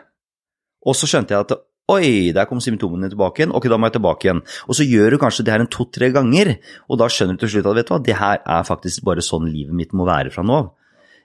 Og 0.86 0.96
så 0.96 1.08
skjønte 1.10 1.34
jeg 1.34 1.46
at 1.46 1.56
oi, 1.92 2.32
der 2.34 2.48
kom 2.50 2.58
symptomene 2.62 3.10
tilbake 3.12 3.42
igjen, 3.42 3.54
ok, 3.54 3.68
da 3.70 3.78
må 3.78 3.90
jeg 3.90 3.96
tilbake 3.98 4.26
igjen. 4.26 4.42
Og 4.66 4.78
så 4.78 4.86
gjør 4.86 5.14
du 5.14 5.20
kanskje 5.22 5.46
det 5.46 5.54
her 5.54 5.62
en 5.62 5.70
to-tre 5.70 6.10
ganger, 6.14 6.56
og 6.90 6.98
da 7.02 7.08
skjønner 7.12 7.38
du 7.38 7.44
til 7.44 7.54
slutt 7.54 7.70
at 7.70 7.78
vet 7.78 7.90
du 7.90 7.94
hva, 7.94 8.00
det 8.08 8.18
her 8.18 8.42
er 8.42 8.66
faktisk 8.66 9.06
bare 9.06 9.24
sånn 9.24 9.46
livet 9.52 9.76
mitt 9.76 9.94
må 9.96 10.08
være 10.08 10.34
fra 10.34 10.44
nå 10.46 10.58
av. 10.64 10.72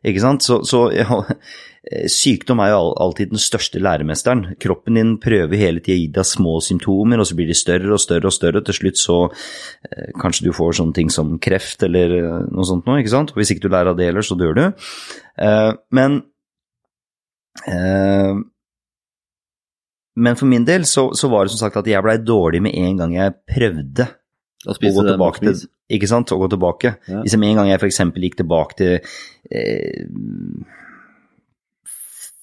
Ikke 0.07 0.21
sant? 0.23 0.45
Så, 0.45 0.61
så 0.65 0.87
ja, 0.95 1.21
sykdom 2.09 2.61
er 2.63 2.71
jo 2.73 2.91
alltid 3.01 3.33
den 3.33 3.41
største 3.41 3.81
læremesteren. 3.81 4.55
Kroppen 4.61 4.97
din 4.97 5.15
prøver 5.21 5.61
hele 5.61 5.81
tida 5.81 5.97
å 5.97 6.01
gi 6.01 6.07
deg 6.17 6.29
små 6.29 6.55
symptomer, 6.65 7.21
og 7.21 7.29
så 7.29 7.37
blir 7.37 7.49
de 7.49 7.57
større 7.57 7.93
og 7.93 8.01
større 8.01 8.29
og 8.29 8.35
større, 8.35 8.63
til 8.65 8.77
slutt 8.77 9.01
så 9.01 9.17
eh, 9.27 10.11
kanskje 10.21 10.47
du 10.47 10.53
får 10.57 10.77
sånne 10.79 10.97
ting 10.97 11.13
som 11.13 11.35
kreft 11.41 11.85
eller 11.87 12.15
eh, 12.17 12.39
noe 12.49 12.67
sånt 12.69 12.89
noe, 12.89 13.01
ikke 13.01 13.13
sant? 13.13 13.33
Og 13.33 13.41
hvis 13.41 13.53
ikke 13.53 13.65
du 13.65 13.73
lærer 13.73 13.93
av 13.93 13.99
det 13.99 14.09
heller, 14.09 14.25
så 14.25 14.37
dør 14.39 14.57
du. 14.57 14.63
Eh, 15.41 15.69
men 15.97 16.21
eh, 17.65 18.41
men 20.21 20.35
for 20.35 20.49
min 20.49 20.65
del 20.67 20.83
så, 20.85 21.07
så 21.15 21.29
var 21.31 21.45
det 21.45 21.53
som 21.53 21.61
sagt 21.63 21.77
at 21.79 21.87
jeg 21.87 22.03
blei 22.03 22.17
dårlig 22.19 22.59
med 22.65 22.75
en 22.75 22.97
gang 22.99 23.13
jeg 23.15 23.37
prøvde 23.47 24.09
å 24.65 24.75
det 24.77 25.15
tilbake 25.15 25.43
til. 25.43 25.63
Ikke 25.97 26.09
sant? 26.09 26.31
Å 26.31 26.39
gå 26.39 26.49
tilbake. 26.51 26.93
Ja. 27.09 27.23
Hvis 27.23 27.35
jeg 27.35 27.41
med 27.41 27.53
en 27.53 27.61
gang 27.61 27.71
jeg 27.71 27.81
f.eks. 27.81 28.01
gikk 28.25 28.37
tilbake 28.41 28.77
til 28.79 28.93
eh, 29.51 30.05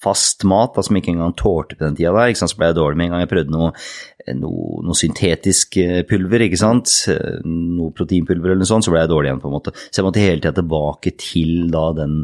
fast 0.02 0.44
mat, 0.46 0.76
da, 0.76 0.82
som 0.86 0.96
ikke 0.98 1.10
engang 1.10 1.34
tålte 1.38 1.74
på 1.74 1.82
den 1.82 1.96
tida 1.98 2.12
der, 2.14 2.34
så 2.38 2.46
ble 2.54 2.70
jeg 2.70 2.76
dårlig 2.78 2.98
med 3.00 3.08
en 3.08 3.14
gang 3.14 3.22
jeg 3.24 3.30
prøvde 3.32 3.54
noe, 3.54 3.70
noe, 4.38 4.78
noe 4.86 4.98
syntetisk 4.98 5.78
eh, 5.82 6.02
pulver, 6.06 6.44
ikke 6.46 6.60
sant? 6.60 6.92
Eh, 7.10 7.40
noe 7.44 7.90
proteinpulver 7.96 8.52
eller 8.52 8.62
noe 8.62 8.70
sånt, 8.70 8.86
så 8.86 8.94
ble 8.94 9.02
jeg 9.02 9.10
dårlig 9.10 9.32
igjen 9.32 9.42
på 9.42 9.50
en 9.50 9.56
måte. 9.56 9.74
Så 9.88 10.00
jeg 10.00 10.06
måtte 10.06 10.22
hele 10.22 10.42
tida 10.42 10.54
tilbake 10.60 11.14
til 11.18 11.54
da 11.74 11.84
den 11.98 12.18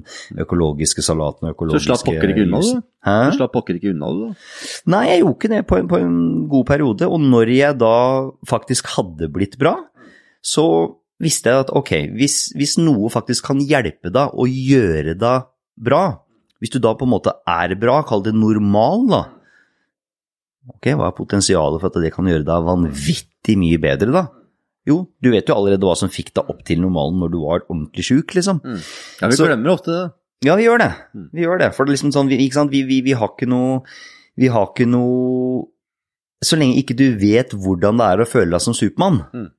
økologiske 0.44 1.02
salaten 1.04 1.48
og 1.48 1.50
Så 1.50 1.56
økologiske 1.56 1.88
slapp 1.90 2.06
pokker 2.10 2.34
ikke 2.34 2.46
unna, 2.46 2.62
du? 2.62 2.84
Hæ? 3.08 3.16
Du 3.26 3.38
slapp 3.40 3.54
pokker 3.56 3.80
ikke 3.80 3.94
unna, 3.94 4.10
du 4.12 4.22
da? 4.22 4.50
Nei, 4.94 5.04
jeg 5.10 5.24
gjorde 5.24 5.38
ikke 5.40 5.54
det 5.54 5.62
på 5.70 5.80
en, 5.80 5.88
på 5.90 6.02
en 6.04 6.18
god 6.54 6.68
periode, 6.70 7.08
og 7.10 7.24
når 7.24 7.54
jeg 7.56 7.80
da 7.82 7.96
faktisk 8.48 8.94
hadde 8.94 9.30
blitt 9.34 9.58
bra, 9.58 9.76
så 10.44 10.66
visste 11.22 11.50
jeg 11.50 11.66
at 11.66 11.72
ok, 11.74 11.92
hvis, 12.14 12.38
hvis 12.58 12.76
noe 12.82 13.10
faktisk 13.12 13.50
kan 13.50 13.62
hjelpe 13.64 14.12
deg 14.14 14.34
å 14.34 14.46
gjøre 14.50 15.14
deg 15.18 15.50
bra, 15.74 16.04
hvis 16.64 16.72
du 16.72 16.78
da 16.80 16.94
på 16.96 17.04
en 17.04 17.12
måte 17.12 17.34
er 17.44 17.74
bra, 17.76 17.98
kall 18.08 18.22
det 18.24 18.32
normal 18.34 19.04
da, 19.10 19.22
ok, 20.72 20.88
hva 20.96 21.10
er 21.10 21.16
potensialet 21.18 21.82
for 21.82 21.90
at 21.92 22.00
det 22.00 22.12
kan 22.14 22.24
gjøre 22.30 22.46
deg 22.48 22.64
vanvittig 22.70 23.56
mye 23.60 23.80
bedre 23.82 24.14
da? 24.14 24.22
Jo, 24.88 24.98
du 25.24 25.30
vet 25.32 25.48
jo 25.48 25.54
allerede 25.56 25.84
hva 25.84 25.94
som 25.96 26.10
fikk 26.12 26.32
deg 26.36 26.48
opp 26.52 26.62
til 26.68 26.80
normalen 26.82 27.20
når 27.20 27.30
du 27.32 27.38
var 27.40 27.62
ordentlig 27.68 28.04
syk, 28.04 28.34
liksom. 28.36 28.58
Ja, 29.20 29.28
vi 29.28 29.36
Så- 29.36 29.46
glemmer 29.48 29.72
ofte 29.76 29.92
det. 29.92 30.12
Ja, 30.44 30.56
vi 30.56 30.64
gjør 30.66 30.78
det. 30.82 30.90
Mm. 31.14 31.28
Vi 31.32 31.40
gjør 31.44 31.58
det. 31.58 31.74
For 31.74 31.84
det 31.86 31.94
liksom 31.94 32.12
sånn, 32.12 32.28
vi, 32.28 32.36
ikke 32.44 32.52
sant? 32.58 32.70
Vi, 32.70 32.82
vi, 32.84 33.00
vi 33.00 33.12
har 33.16 33.28
ikke 33.32 33.48
noe 33.48 33.82
Vi 34.36 34.48
har 34.48 34.66
ikke 34.66 34.84
noe 34.90 35.64
Så 36.44 36.58
lenge 36.58 36.76
ikke 36.76 36.96
du 36.98 37.14
vet 37.16 37.50
hvordan 37.54 37.96
det 37.96 38.04
er 38.10 38.18
å 38.20 38.26
føle 38.28 38.50
deg 38.50 38.60
som 38.60 38.74
Supermann, 38.74 39.22
Mm. 39.32 39.50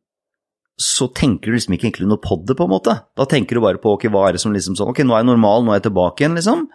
så 0.77 1.07
tenker 1.11 1.45
du 1.49 1.53
liksom 1.55 1.73
ikke 1.73 1.87
egentlig 1.89 2.07
noe 2.07 2.17
på 2.21 2.45
det, 2.45 2.55
på 2.57 2.65
en 2.65 2.69
måte. 2.69 2.93
Da 3.15 3.25
tenker 3.25 3.55
du 3.55 3.61
bare 3.61 3.79
på 3.81 3.93
ok, 3.95 4.03
hva 4.11 4.27
er 4.27 4.33
det 4.33 4.41
som 4.41 4.53
liksom 4.53 4.75
sånn 4.77 4.89
Ok, 4.89 4.99
nå 5.01 5.13
er 5.15 5.23
jeg 5.23 5.31
normal, 5.31 5.63
nå 5.63 5.71
er 5.73 5.79
jeg 5.79 5.89
tilbake 5.89 6.17
igjen, 6.21 6.35
liksom. 6.35 6.67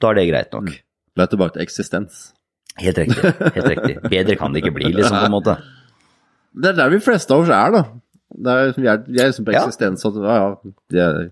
Da 0.00 0.10
er 0.12 0.20
det 0.20 0.28
greit 0.30 0.54
nok. 0.56 0.70
Det 0.70 0.80
Du 1.16 1.22
er 1.24 1.30
tilbake 1.32 1.56
til 1.56 1.62
eksistens. 1.66 2.20
Helt 2.80 2.98
riktig. 3.02 3.32
Helt 3.56 3.66
riktig. 3.74 3.96
Bedre 4.08 4.36
kan 4.40 4.54
det 4.54 4.62
ikke 4.62 4.74
bli, 4.78 4.92
liksom, 4.94 5.16
på 5.18 5.26
en 5.28 5.34
måte. 5.34 5.56
Det 6.56 6.70
er 6.72 6.78
der 6.78 6.92
vi 6.94 7.00
fleste 7.04 7.34
av 7.34 7.42
oss 7.44 7.50
er, 7.52 7.74
da. 7.74 7.82
Det 8.30 8.54
er, 8.54 8.70
vi, 8.78 8.86
er, 8.88 9.02
vi 9.10 9.18
er 9.20 9.30
liksom 9.32 9.44
på 9.48 9.52
Ja. 9.52 9.64
eksistens, 9.66 10.04
at 10.06 10.16
ja, 10.22 10.36
ja, 10.38 10.48
det 10.94 11.02
er, 11.02 11.30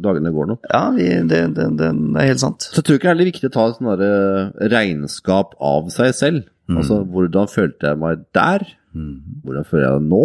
dagene 0.00 0.30
går 0.32 0.46
nå. 0.52 0.56
Ja, 0.70 0.82
vi, 0.94 1.08
det, 1.28 1.40
det, 1.58 1.66
det, 1.78 1.90
det 2.14 2.22
er 2.22 2.30
helt 2.30 2.40
sant. 2.42 2.64
Så 2.70 2.80
jeg 2.80 2.86
tror 2.86 3.00
ikke 3.00 3.10
det 3.18 3.26
er 3.26 3.30
viktig 3.32 3.50
å 3.50 3.54
ta 3.58 3.64
et 3.68 3.80
sånn 3.80 4.70
regnskap 4.72 5.56
av 5.60 5.90
seg 5.92 6.14
selv. 6.16 6.46
Mm. 6.70 6.78
Altså, 6.80 7.00
hvordan 7.10 7.50
følte 7.50 7.90
jeg 7.90 7.98
meg 8.00 8.22
der? 8.36 8.64
Mm. 8.94 9.42
Hvordan 9.44 9.66
føler 9.68 9.84
jeg 9.88 10.04
meg 10.04 10.10
nå? 10.14 10.22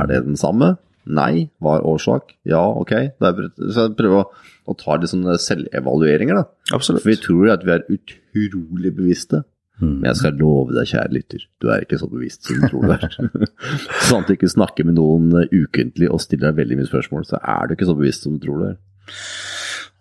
Er 0.00 0.08
det 0.10 0.22
den 0.26 0.40
samme? 0.40 0.72
Nei. 1.04 1.48
Hva 1.62 1.78
er 1.78 1.88
årsak? 1.88 2.36
Ja, 2.48 2.62
ok. 2.64 2.92
Så 3.20 3.88
jeg 3.88 3.96
prøver 3.98 4.22
å, 4.22 4.44
å 4.70 4.76
ta 4.80 4.98
litt 4.98 5.12
sånne 5.12 5.36
selvevalueringer, 5.42 6.40
da. 6.40 6.76
Absolutt. 6.76 7.04
For 7.04 7.12
vi 7.12 7.18
tror 7.20 7.50
at 7.54 7.66
vi 7.66 7.74
er 7.76 7.84
utrolig 7.92 8.94
bevisste. 8.96 9.44
Mm. 9.82 9.96
Men 9.98 10.08
jeg 10.12 10.20
skal 10.20 10.36
love 10.38 10.74
deg, 10.76 10.86
kjære 10.86 11.10
lytter, 11.16 11.46
du 11.58 11.66
er 11.74 11.82
ikke 11.82 11.98
så 11.98 12.06
bevisst 12.06 12.46
som 12.46 12.60
du 12.60 12.68
tror 12.70 12.84
du 12.86 12.92
er. 12.94 13.06
sånn 14.06 14.20
at 14.20 14.28
du 14.28 14.36
ikke 14.36 14.52
snakker 14.52 14.86
med 14.86 15.00
noen 15.00 15.32
ukentlig 15.50 16.12
og 16.14 16.22
stiller 16.22 16.52
deg 16.52 16.60
veldig 16.62 16.78
mye 16.78 16.90
spørsmål, 16.92 17.26
så 17.26 17.40
er 17.42 17.66
du 17.66 17.74
ikke 17.74 17.88
så 17.90 17.96
bevisst 17.98 18.26
som 18.26 18.36
du 18.36 18.44
tror 18.44 18.60
du 18.60 18.68
er. 18.70 18.78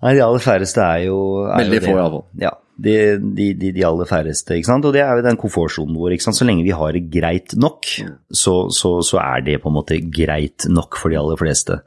Nei, 0.03 0.13
de 0.17 0.21
aller 0.25 0.43
færreste 0.43 0.83
er 0.83 1.05
jo 1.07 1.17
er 1.47 1.61
Veldig 1.63 1.79
jo 1.79 1.85
få, 1.85 1.95
iallfall. 1.95 2.23
Ja, 2.43 2.49
de, 2.83 2.93
de, 3.37 3.45
de, 3.61 3.69
de 3.77 3.83
aller 3.87 4.07
færreste, 4.09 4.57
ikke 4.57 4.67
sant. 4.67 4.85
Og 4.89 4.91
det 4.95 5.03
er 5.05 5.15
jo 5.19 5.23
den 5.25 5.37
komfortsonen 5.39 5.95
vår, 5.95 6.15
ikke 6.17 6.25
sant. 6.25 6.35
Så 6.39 6.47
lenge 6.49 6.65
vi 6.65 6.73
har 6.75 6.91
det 6.95 7.05
greit 7.13 7.55
nok, 7.55 7.87
så, 8.33 8.55
så, 8.75 8.93
så 9.05 9.21
er 9.23 9.45
det 9.45 9.59
på 9.63 9.71
en 9.71 9.77
måte 9.77 9.99
greit 10.11 10.65
nok 10.73 10.97
for 10.99 11.13
de 11.13 11.19
aller 11.21 11.39
fleste. 11.39 11.79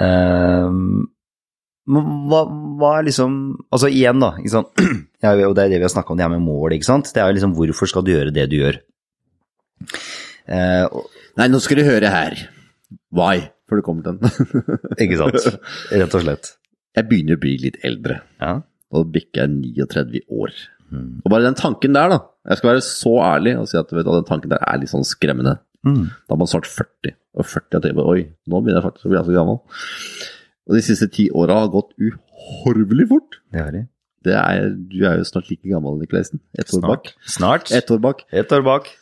Um, 0.00 1.04
hva, 1.92 2.40
hva 2.78 2.90
er 3.00 3.08
liksom 3.08 3.32
Altså 3.74 3.88
igjen, 3.90 4.20
da. 4.22 4.32
Ikke 4.40 4.54
sant? 4.56 4.72
Ja, 5.22 5.36
og 5.46 5.52
det 5.54 5.62
er 5.68 5.70
det 5.70 5.78
vi 5.78 5.86
har 5.86 5.92
snakka 5.92 6.10
om, 6.10 6.18
det 6.18 6.24
her 6.26 6.32
med 6.32 6.42
mål, 6.42 6.72
ikke 6.74 6.88
sant. 6.88 7.12
Det 7.14 7.20
er 7.22 7.28
jo 7.30 7.36
liksom 7.36 7.52
hvorfor 7.54 7.86
skal 7.90 8.02
du 8.02 8.10
gjøre 8.10 8.32
det 8.34 8.48
du 8.50 8.56
gjør? 8.58 8.80
Uh, 10.50 10.86
og- 10.90 11.06
Nei, 11.38 11.46
nå 11.48 11.60
skal 11.64 11.78
du 11.78 11.86
høre 11.86 12.10
her. 12.12 12.34
Why? 13.14 13.46
Før 13.70 13.78
du 13.78 13.84
kommer 13.86 14.02
til 14.04 14.18
den. 14.18 14.58
ikke 15.04 15.20
sant. 15.20 15.46
Rett 15.94 16.16
og 16.18 16.24
slett. 16.26 16.50
Jeg 16.96 17.08
begynner 17.08 17.38
å 17.38 17.42
bli 17.42 17.56
litt 17.62 17.80
eldre. 17.86 18.20
Ja. 18.42 18.58
Og 18.92 19.10
bikker 19.14 19.44
jeg 19.46 19.52
39 19.54 20.24
år. 20.28 20.54
Mm. 20.92 21.22
Og 21.24 21.32
bare 21.32 21.46
den 21.46 21.56
tanken 21.58 21.96
der, 21.96 22.12
da. 22.12 22.18
Jeg 22.50 22.60
skal 22.60 22.72
være 22.72 22.84
så 22.84 23.14
ærlig 23.24 23.54
og 23.60 23.68
si 23.70 23.78
at 23.80 23.92
vet 23.94 24.04
du, 24.04 24.12
den 24.12 24.28
tanken 24.28 24.52
der 24.52 24.64
er 24.66 24.80
litt 24.80 24.92
sånn 24.92 25.06
skremmende. 25.08 25.56
Mm. 25.86 26.04
Da 26.28 26.36
er 26.36 26.40
man 26.42 26.50
snart 26.50 26.68
40, 26.70 27.16
og 27.38 27.48
40 27.48 27.78
er 27.78 27.84
det, 27.86 27.92
Oi, 28.02 28.20
nå 28.46 28.60
begynner 28.60 28.82
jeg 28.82 28.88
faktisk 28.90 29.08
å 29.08 29.12
bli 29.12 29.18
ganske 29.18 29.38
gammel. 29.38 29.58
Og 30.68 30.76
de 30.78 30.84
siste 30.86 31.08
ti 31.10 31.26
åra 31.34 31.62
har 31.64 31.72
gått 31.72 31.96
uhorvelig 31.98 33.08
fort. 33.10 33.40
Det 33.50 33.64
har 33.64 33.72
de. 33.74 33.86
Det 34.22 34.34
er, 34.38 34.68
du 34.92 35.00
er 35.08 35.18
jo 35.18 35.26
snart 35.26 35.48
like 35.50 35.66
gammel, 35.66 35.96
Nikolaisen. 35.98 36.42
Ett 36.54 36.70
år 36.76 36.84
bak. 36.84 37.14
Snart. 37.24 37.66
Snart. 37.66 37.72
Ett 37.74 37.90
år 37.90 38.02
bak. 38.04 38.22
Et 38.30 38.54
år 38.54 38.62
bak. 38.66 38.92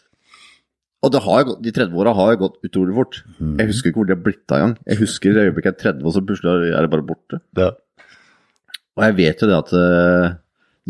Og 1.01 1.13
det 1.15 1.23
har 1.25 1.45
de 1.65 1.73
30 1.73 1.95
åra 1.97 2.13
har 2.19 2.35
jo 2.35 2.41
gått 2.43 2.59
utrolig 2.69 2.93
fort. 2.97 3.21
Mm. 3.41 3.55
Jeg 3.63 3.71
husker 3.71 3.89
ikke 3.91 4.01
hvor 4.03 4.09
de 4.11 4.13
har 4.17 4.25
blitt 4.25 4.53
av 4.53 4.59
engang. 4.59 4.75
Jeg 4.91 4.99
husker 5.01 5.33
det 5.37 5.45
øyeblikket 5.49 5.71
jeg 5.71 5.93
er 5.93 5.95
30, 5.95 6.05
og 6.05 6.13
så 6.17 6.23
plutselig 6.29 6.73
er 6.77 6.85
det 6.85 6.91
bare 6.93 7.07
borte. 7.09 7.39
Ja. 7.57 7.71
Og 8.99 9.05
jeg 9.07 9.17
vet 9.17 9.41
jo 9.41 9.49
det 9.49 9.57
at 9.63 9.73
eh, 9.81 10.35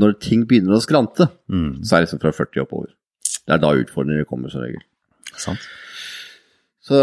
når 0.02 0.16
ting 0.24 0.42
begynner 0.50 0.74
å 0.78 0.82
skrante, 0.82 1.28
Mm. 1.50 1.82
så 1.86 1.94
er 1.94 2.00
det 2.02 2.08
liksom 2.08 2.22
fra 2.24 2.32
40 2.34 2.64
oppover. 2.64 2.90
Det 3.46 3.54
er 3.54 3.62
da 3.62 3.70
utfordringer 3.78 4.26
kommer, 4.26 4.50
som 4.50 4.62
regel. 4.66 4.82
Sant. 5.38 5.62
Så 6.90 6.98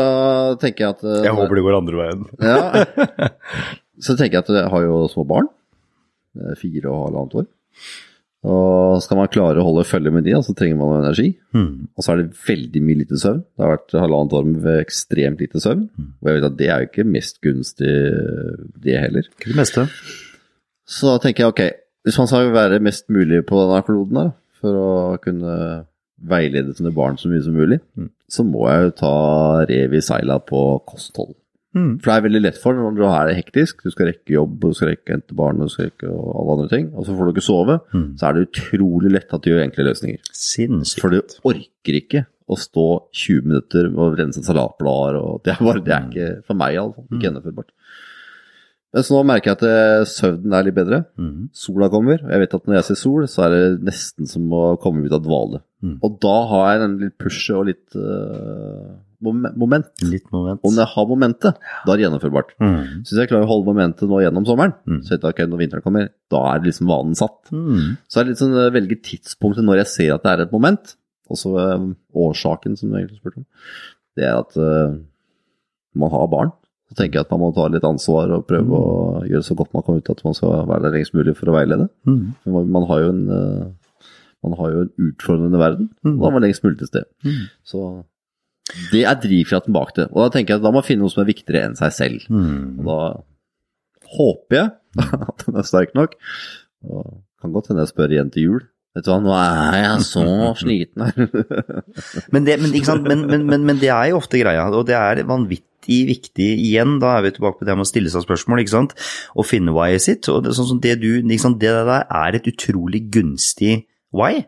tenker 0.60 0.84
jeg 0.84 0.96
at 0.98 1.04
eh, 1.08 1.24
Jeg 1.30 1.36
håper 1.38 1.56
det 1.60 1.64
går 1.64 1.78
andre 1.80 2.02
veien. 2.02 2.26
Ja. 2.44 3.30
Så 4.04 4.14
tenker 4.20 4.38
jeg 4.38 4.44
at 4.44 4.52
jeg 4.54 4.70
har 4.70 4.84
jo 4.84 4.98
små 5.10 5.24
barn. 5.30 5.48
Fire 6.60 6.92
og 6.92 7.06
halvannet 7.08 7.38
år. 7.40 7.48
Og 8.46 9.02
skal 9.02 9.18
man 9.18 9.28
klare 9.34 9.60
å 9.60 9.66
holde 9.66 9.84
følge 9.90 10.12
med 10.14 10.24
de, 10.28 10.36
så 10.46 10.54
trenger 10.56 10.78
man 10.78 11.00
energi. 11.02 11.32
Mm. 11.58 11.88
Og 11.98 12.04
så 12.06 12.14
er 12.14 12.22
det 12.22 12.38
veldig 12.48 12.82
mye 12.86 13.00
lite 13.02 13.18
søvn. 13.20 13.42
Det 13.58 13.64
har 13.66 13.74
vært 13.74 13.96
halvannet 13.98 14.36
år 14.38 14.46
med 14.52 14.68
ekstremt 14.84 15.42
lite 15.42 15.60
søvn. 15.64 15.88
Og 16.22 16.30
jeg 16.30 16.38
vet 16.38 16.48
at 16.52 16.58
det 16.60 16.70
er 16.70 16.84
jo 16.84 16.90
ikke 16.92 17.08
mest 17.10 17.42
gunstig, 17.44 17.96
det 18.86 19.00
heller. 19.02 19.28
Ikke 19.34 19.52
det 19.52 19.60
meste. 19.60 19.88
Så 20.88 21.10
da 21.12 21.18
tenker 21.26 21.44
jeg 21.48 21.54
ok, 21.56 21.64
hvis 22.08 22.20
man 22.22 22.30
skal 22.32 22.54
være 22.56 22.80
mest 22.80 23.10
mulig 23.12 23.42
på 23.50 23.60
denne 23.66 23.82
kloden 23.84 24.22
her, 24.22 24.32
for 24.62 24.78
å 24.80 24.92
kunne 25.22 25.58
veilede 26.18 26.74
sine 26.78 26.94
barn 26.96 27.18
så 27.20 27.30
mye 27.30 27.44
som 27.46 27.54
mulig, 27.58 27.82
Mm. 27.98 28.10
så 28.30 28.44
må 28.46 28.64
jeg 28.70 28.86
jo 28.88 28.94
ta 29.02 29.12
rev 29.70 29.94
i 29.94 30.02
seila 30.02 30.40
på 30.40 30.62
kosthold. 30.88 31.36
Mm. 31.78 31.92
For 32.02 32.10
det 32.10 32.16
er 32.18 32.26
veldig 32.28 32.42
lett 32.48 32.58
for 32.64 32.74
når 32.78 32.96
du 32.98 33.04
er 33.06 33.32
hektisk, 33.38 33.84
du 33.86 33.92
skal 33.94 34.10
rekke 34.10 34.34
jobb, 34.34 34.56
du 34.66 34.74
skal 34.74 34.90
rekke 34.96 35.14
hente 35.14 35.38
barn, 35.38 35.62
og 35.62 35.70
alle 35.78 36.56
andre 36.58 36.70
ting, 36.74 36.90
og 36.98 37.06
så 37.06 37.14
får 37.16 37.30
du 37.30 37.34
ikke 37.36 37.46
sove, 37.48 37.78
Mm. 37.94 38.08
så 38.18 38.28
er 38.32 38.34
det 38.40 38.48
utrolig 38.50 39.12
lett 39.14 39.34
at 39.38 39.42
du 39.46 39.52
gjør 39.54 39.64
enkle 39.68 39.86
løsninger. 39.92 40.20
Sinnssykt. 40.34 41.02
For 41.04 41.14
du 41.14 41.22
orker 41.46 42.00
ikke 42.02 42.26
å 42.50 42.56
stå 42.58 42.88
20 43.12 43.42
minutter 43.46 43.90
og 43.94 44.18
rense 44.18 44.42
salatblader, 44.44 45.18
og 45.22 45.42
det 45.44 45.54
er 45.54 45.64
bare, 45.68 45.82
det 45.84 45.94
er 45.94 46.06
ikke, 46.10 46.30
for 46.48 46.56
meg 46.56 46.76
iallfall. 46.78 47.06
ikke 47.12 47.26
gjennomførbart. 47.28 47.72
Men 48.96 49.04
så 49.04 49.18
nå 49.18 49.24
merker 49.28 49.52
jeg 49.52 49.58
at 49.58 49.64
eh, 49.68 50.06
søvnen 50.08 50.54
er 50.56 50.64
litt 50.64 50.78
bedre. 50.78 51.02
Mm. 51.20 51.50
Sola 51.54 51.90
kommer, 51.92 52.22
og 52.24 52.32
jeg 52.32 52.40
vet 52.40 52.54
at 52.56 52.66
når 52.70 52.78
jeg 52.78 52.86
ser 52.88 52.96
sol, 53.02 53.26
så 53.28 53.44
er 53.46 53.50
det 53.54 53.82
nesten 53.84 54.26
som 54.32 54.46
å 54.56 54.62
komme 54.80 55.04
ut 55.06 55.12
av 55.18 55.26
dvale. 55.26 55.60
Mm. 55.84 55.98
Og 56.08 56.16
da 56.24 56.36
har 56.54 56.64
jeg 56.72 56.80
den 56.86 56.96
litt 57.04 57.18
pushet 57.20 57.58
og 57.60 57.68
litt 57.68 57.98
mom- 58.00 58.96
moment. 59.22 59.88
Litt 60.06 60.28
moment. 60.32 60.60
Og 60.64 60.74
når 60.74 60.84
jeg 60.84 60.92
har 60.94 61.08
momentet, 61.10 61.58
da 61.86 61.92
er 61.94 61.98
det 61.98 62.06
gjennomførbart. 62.06 62.52
Mm. 62.62 62.78
Så 63.02 63.14
hvis 63.16 63.22
jeg 63.24 63.32
klarer 63.32 63.48
å 63.48 63.52
holde 63.52 63.68
momentet 63.72 64.10
nå 64.12 64.22
gjennom 64.22 64.46
sommeren, 64.46 64.76
Mm. 64.86 65.02
så 65.04 65.16
vet 65.16 65.24
jeg 65.26 65.34
ok, 65.34 65.42
når 65.50 65.62
vinteren 65.64 65.84
kommer, 65.86 66.10
da 66.30 66.44
er 66.54 66.64
liksom 66.66 66.88
vanen 66.92 67.16
satt. 67.18 67.52
Mm. 67.52 67.98
Så 68.08 68.20
er 68.20 68.24
det 68.24 68.30
litt 68.36 68.44
sånn 68.44 68.56
eh, 68.58 68.70
velge 68.76 69.00
tidspunktet 69.02 69.66
når 69.66 69.82
jeg 69.84 69.88
ser 69.96 70.14
at 70.16 70.24
det 70.24 70.32
er 70.36 70.46
et 70.46 70.52
moment. 70.54 70.96
Også 71.30 71.52
øh, 71.60 71.88
årsaken, 72.16 72.78
som 72.78 72.90
du 72.90 72.96
egentlig 73.00 73.20
spurte 73.20 73.42
om. 73.42 73.48
Det 74.18 74.24
er 74.26 74.38
at 74.38 74.56
øh, 74.58 74.98
man 75.96 76.14
har 76.14 76.28
barn. 76.32 76.52
Så 76.88 76.96
tenker 76.96 77.20
jeg 77.20 77.26
at 77.26 77.32
man 77.34 77.42
må 77.42 77.50
ta 77.56 77.66
litt 77.68 77.84
ansvar 77.84 78.32
og 78.32 78.46
prøve 78.48 78.78
å 78.78 79.24
gjøre 79.28 79.44
så 79.44 79.58
godt 79.60 79.74
man 79.76 79.84
kan 79.84 79.98
ut 80.00 80.10
at 80.14 80.22
man 80.24 80.34
skal 80.38 80.62
være 80.70 80.86
der 80.86 80.94
lengst 80.96 81.14
mulig 81.18 81.34
for 81.36 81.52
å 81.52 81.58
veilede. 81.58 81.90
Mm. 82.08 82.22
Man, 82.48 82.86
har 82.88 83.02
jo 83.04 83.10
en 83.12 83.26
øh, 83.28 83.66
man 84.46 84.54
har 84.56 84.72
jo 84.72 84.84
en 84.86 84.94
utfordrende 85.10 85.60
verden, 85.60 85.90
og 86.06 86.22
da 86.22 86.30
man 86.32 86.46
lengst 86.46 86.64
mulig 86.64 86.78
til 86.80 86.88
sted. 86.88 87.10
Mm. 87.26 87.42
Så 87.68 87.82
det 88.92 89.04
er 89.08 89.20
drivkraften 89.24 89.76
bak 89.76 89.94
det. 89.96 90.08
Og 90.12 90.26
da 90.26 90.32
tenker 90.34 90.56
jeg 90.56 90.62
at 90.62 90.66
da 90.66 90.72
må 90.72 90.82
man 90.82 90.88
finne 90.88 91.06
noe 91.06 91.14
som 91.14 91.24
er 91.24 91.30
viktigere 91.30 91.70
enn 91.70 91.78
seg 91.80 91.94
selv. 91.96 92.26
Mm. 92.32 92.82
Og 92.82 92.90
da 92.90 93.00
håper 94.18 94.60
jeg 94.60 94.74
at 95.32 95.46
den 95.46 95.62
er 95.62 95.68
sterk 95.68 95.94
nok. 95.98 96.18
Og 96.88 97.22
kan 97.42 97.54
godt 97.54 97.72
hende 97.72 97.86
jeg 97.86 97.94
spør 97.94 98.16
igjen 98.16 98.34
til 98.34 98.48
jul. 98.48 98.66
Vet 98.98 99.06
du 99.06 99.12
hva, 99.12 99.20
nå 99.22 99.34
er 99.38 99.78
jeg 99.84 100.06
så 100.08 100.26
sliten 100.64 101.06
her. 101.06 101.32
Men, 102.34 102.48
det, 102.48 102.58
men? 102.64 102.74
Men, 102.74 103.26
men, 103.30 103.46
men, 103.46 103.66
men 103.70 103.82
det 103.82 103.92
er 103.94 104.12
jo 104.12 104.22
ofte 104.22 104.42
greia, 104.42 104.66
og 104.74 104.88
det 104.90 104.96
er 104.98 105.22
vanvittig 105.30 106.00
viktig 106.10 106.48
igjen. 106.66 106.98
Da 107.04 107.18
er 107.18 107.28
vi 107.28 107.36
tilbake 107.36 107.62
på 107.62 107.68
det 107.68 107.78
med 107.78 107.86
å 107.86 107.90
stille 107.90 108.12
seg 108.12 108.26
spørsmål 108.26 108.64
ikke 108.64 108.74
sant? 108.74 108.96
og 109.38 109.48
finne 109.48 109.76
why-et 109.76 110.04
sitt. 110.04 110.28
Og 110.34 110.42
det, 110.44 110.56
sånn 110.58 110.72
som 110.74 110.82
det, 110.84 110.98
du, 111.04 111.22
det 111.22 111.60
der 111.62 111.94
er 111.94 112.40
et 112.40 112.50
utrolig 112.50 113.06
gunstig 113.14 113.86
why. 114.16 114.48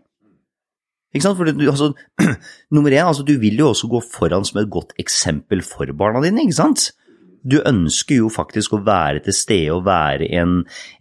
Ikke 1.13 1.26
sant? 1.26 1.39
For 1.39 1.50
du, 1.50 1.65
altså, 1.72 1.91
nummer 2.76 2.93
én, 2.93 3.08
altså, 3.08 3.26
du 3.26 3.36
vil 3.41 3.60
jo 3.60 3.72
også 3.74 3.89
gå 3.89 4.02
foran 4.06 4.45
som 4.48 4.62
et 4.62 4.69
godt 4.72 4.95
eksempel 5.02 5.63
for 5.65 5.89
barna 5.98 6.22
dine, 6.26 6.45
ikke 6.45 6.60
sant? 6.60 6.91
Du 7.39 7.56
ønsker 7.63 8.17
jo 8.19 8.28
faktisk 8.28 8.74
å 8.76 8.82
være 8.84 9.22
til 9.24 9.34
stede 9.34 9.72
og 9.72 9.86
være 9.86 10.28
en, 10.41 10.58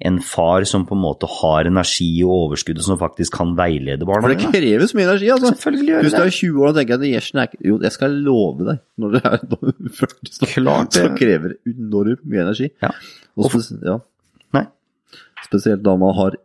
en 0.07 0.21
far 0.23 0.63
som 0.71 0.85
på 0.87 0.95
en 0.95 1.03
måte 1.03 1.27
har 1.41 1.67
energi 1.67 2.07
og 2.23 2.31
overskudd, 2.45 2.79
og 2.79 2.87
som 2.87 3.01
faktisk 3.01 3.35
kan 3.41 3.57
veilede 3.59 4.07
barna 4.07 4.23
For 4.23 4.37
det 4.37 4.53
kreves 4.55 4.95
mye 4.95 5.09
energi, 5.09 5.33
altså. 5.35 5.51
Selvfølgelig 5.51 5.89
gjør 5.91 5.99
det. 5.99 6.07
Hvis 6.07 6.15
du 6.15 6.23
er 6.23 6.37
20 6.39 6.63
år 6.63 6.71
og 6.71 6.79
tenker 6.79 7.01
at 7.01 7.07
gjesjen 7.11 7.43
er 7.43 7.51
ikke 7.51 7.65
Jo, 7.73 7.81
jeg 7.89 7.97
skal 7.99 8.15
love 8.29 8.69
deg, 8.71 8.85
når 9.03 9.17
du 9.17 9.19
er 9.19 9.39
40 9.99 10.31
så, 10.31 10.51
Klart 10.55 10.95
så 10.95 11.09
det. 11.09 11.17
krever 11.19 11.57
det 11.57 11.75
enormt 11.75 12.23
mye 12.23 12.47
energi. 12.47 12.71
Ja. 12.87 12.95
Og 13.35 13.51
spes 13.51 13.73
ja. 13.83 13.99
Spesielt 15.49 15.83
da 15.87 15.95
man 15.99 16.15
har 16.17 16.39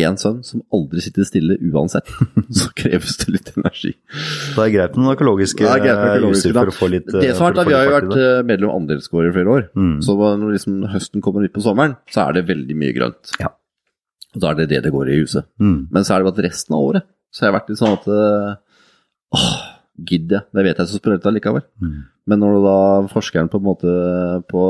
én 0.00 0.16
sønn 0.16 0.38
som 0.46 0.62
aldri 0.72 1.02
sitter 1.04 1.26
stille 1.28 1.58
uansett, 1.68 2.08
så 2.58 2.70
kreves 2.76 3.18
det 3.20 3.34
litt 3.34 3.50
energi. 3.52 3.92
Det 4.54 4.62
er 4.64 4.72
greit 4.72 4.94
med 4.96 5.04
noen 5.04 5.16
økologiske 5.16 5.66
er 5.68 6.22
juicer 6.22 6.54
da. 6.54 6.62
for 6.62 6.72
å 6.72 6.76
få 6.76 6.88
litt 6.94 7.10
Det 7.12 7.34
som 7.36 7.48
er, 7.48 7.56
å 7.56 7.58
da, 7.58 7.66
Vi 7.68 7.76
har 7.76 7.88
jo 7.88 7.96
vært 7.98 8.08
medlem 8.08 8.22
av 8.22 8.38
eh, 8.38 8.46
medlem 8.48 8.74
andelsgård 8.76 9.28
i 9.28 9.34
flere 9.36 9.56
år. 9.56 9.66
Mm. 9.76 9.96
Så 10.06 10.16
når 10.16 10.54
liksom 10.56 10.78
høsten 10.94 11.24
kommer 11.24 11.44
ut 11.44 11.52
på 11.52 11.64
sommeren, 11.64 11.98
så 12.12 12.24
er 12.24 12.38
det 12.38 12.46
veldig 12.48 12.78
mye 12.80 12.96
grønt. 12.96 13.34
Ja. 13.42 13.52
Og 14.32 14.40
da 14.40 14.52
er 14.52 14.62
det 14.62 14.70
det 14.72 14.80
det 14.86 14.94
går 14.94 15.12
i 15.12 15.20
huset. 15.20 15.48
Mm. 15.60 15.76
Men 15.92 16.08
så 16.08 16.14
er 16.14 16.22
det 16.22 16.30
bare 16.30 16.38
at 16.38 16.46
resten 16.48 16.78
av 16.78 16.88
året 16.88 17.08
så 17.32 17.44
har 17.44 17.50
jeg 17.50 17.58
vært 17.58 17.70
litt 17.72 17.80
sånn 17.80 17.96
at 17.98 18.08
eh, 18.12 18.50
Åh, 19.32 19.52
gidder 20.08 20.38
jeg? 20.38 20.48
Det 20.52 20.64
vet 20.66 20.80
jeg 20.80 20.88
så 20.88 20.98
sprøyt 21.00 21.28
allikevel. 21.28 21.64
Mm. 21.80 22.00
Men 22.28 22.40
når 22.40 22.58
da 22.64 22.76
forskeren 23.12 23.48
på 23.52 23.60
en 23.60 23.64
måte 23.66 23.92
på, 24.48 24.64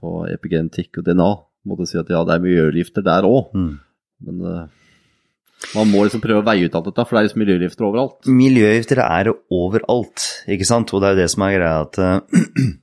på 0.00 0.12
epigenetikk 0.32 1.00
og 1.00 1.06
DNA 1.08 1.30
måtte 1.66 1.86
si 1.88 1.98
at 2.00 2.10
ja, 2.12 2.22
det 2.28 2.34
er 2.36 2.42
miljøgifter 2.44 3.04
der 3.06 3.26
òg, 3.28 3.52
Mm. 3.56 3.78
men 4.26 4.40
eh, 4.50 4.64
man 5.74 5.88
må 5.88 6.02
liksom 6.04 6.20
prøve 6.20 6.42
å 6.42 6.46
veie 6.46 6.66
ut 6.68 6.74
alt 6.76 6.84
dette, 6.90 7.04
for 7.08 7.16
det 7.16 7.20
er 7.22 7.26
liksom 7.28 7.40
miljøgifter 7.44 7.86
overalt. 7.88 8.26
Miljøgifter 8.28 9.00
er 9.04 9.30
overalt, 9.50 10.26
ikke 10.50 10.66
sant? 10.68 10.92
Og 10.92 11.00
det 11.00 11.08
er 11.08 11.14
jo 11.16 11.22
det 11.22 11.30
som 11.32 11.44
er 11.46 11.54
greia 11.56 11.78
at 11.86 11.98
eh, 11.98 12.74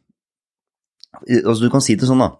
Altså, 1.45 1.59
du 1.61 1.69
kan 1.69 1.83
si 1.83 1.93
det 1.99 2.07
sånn, 2.09 2.23
da. 2.23 2.31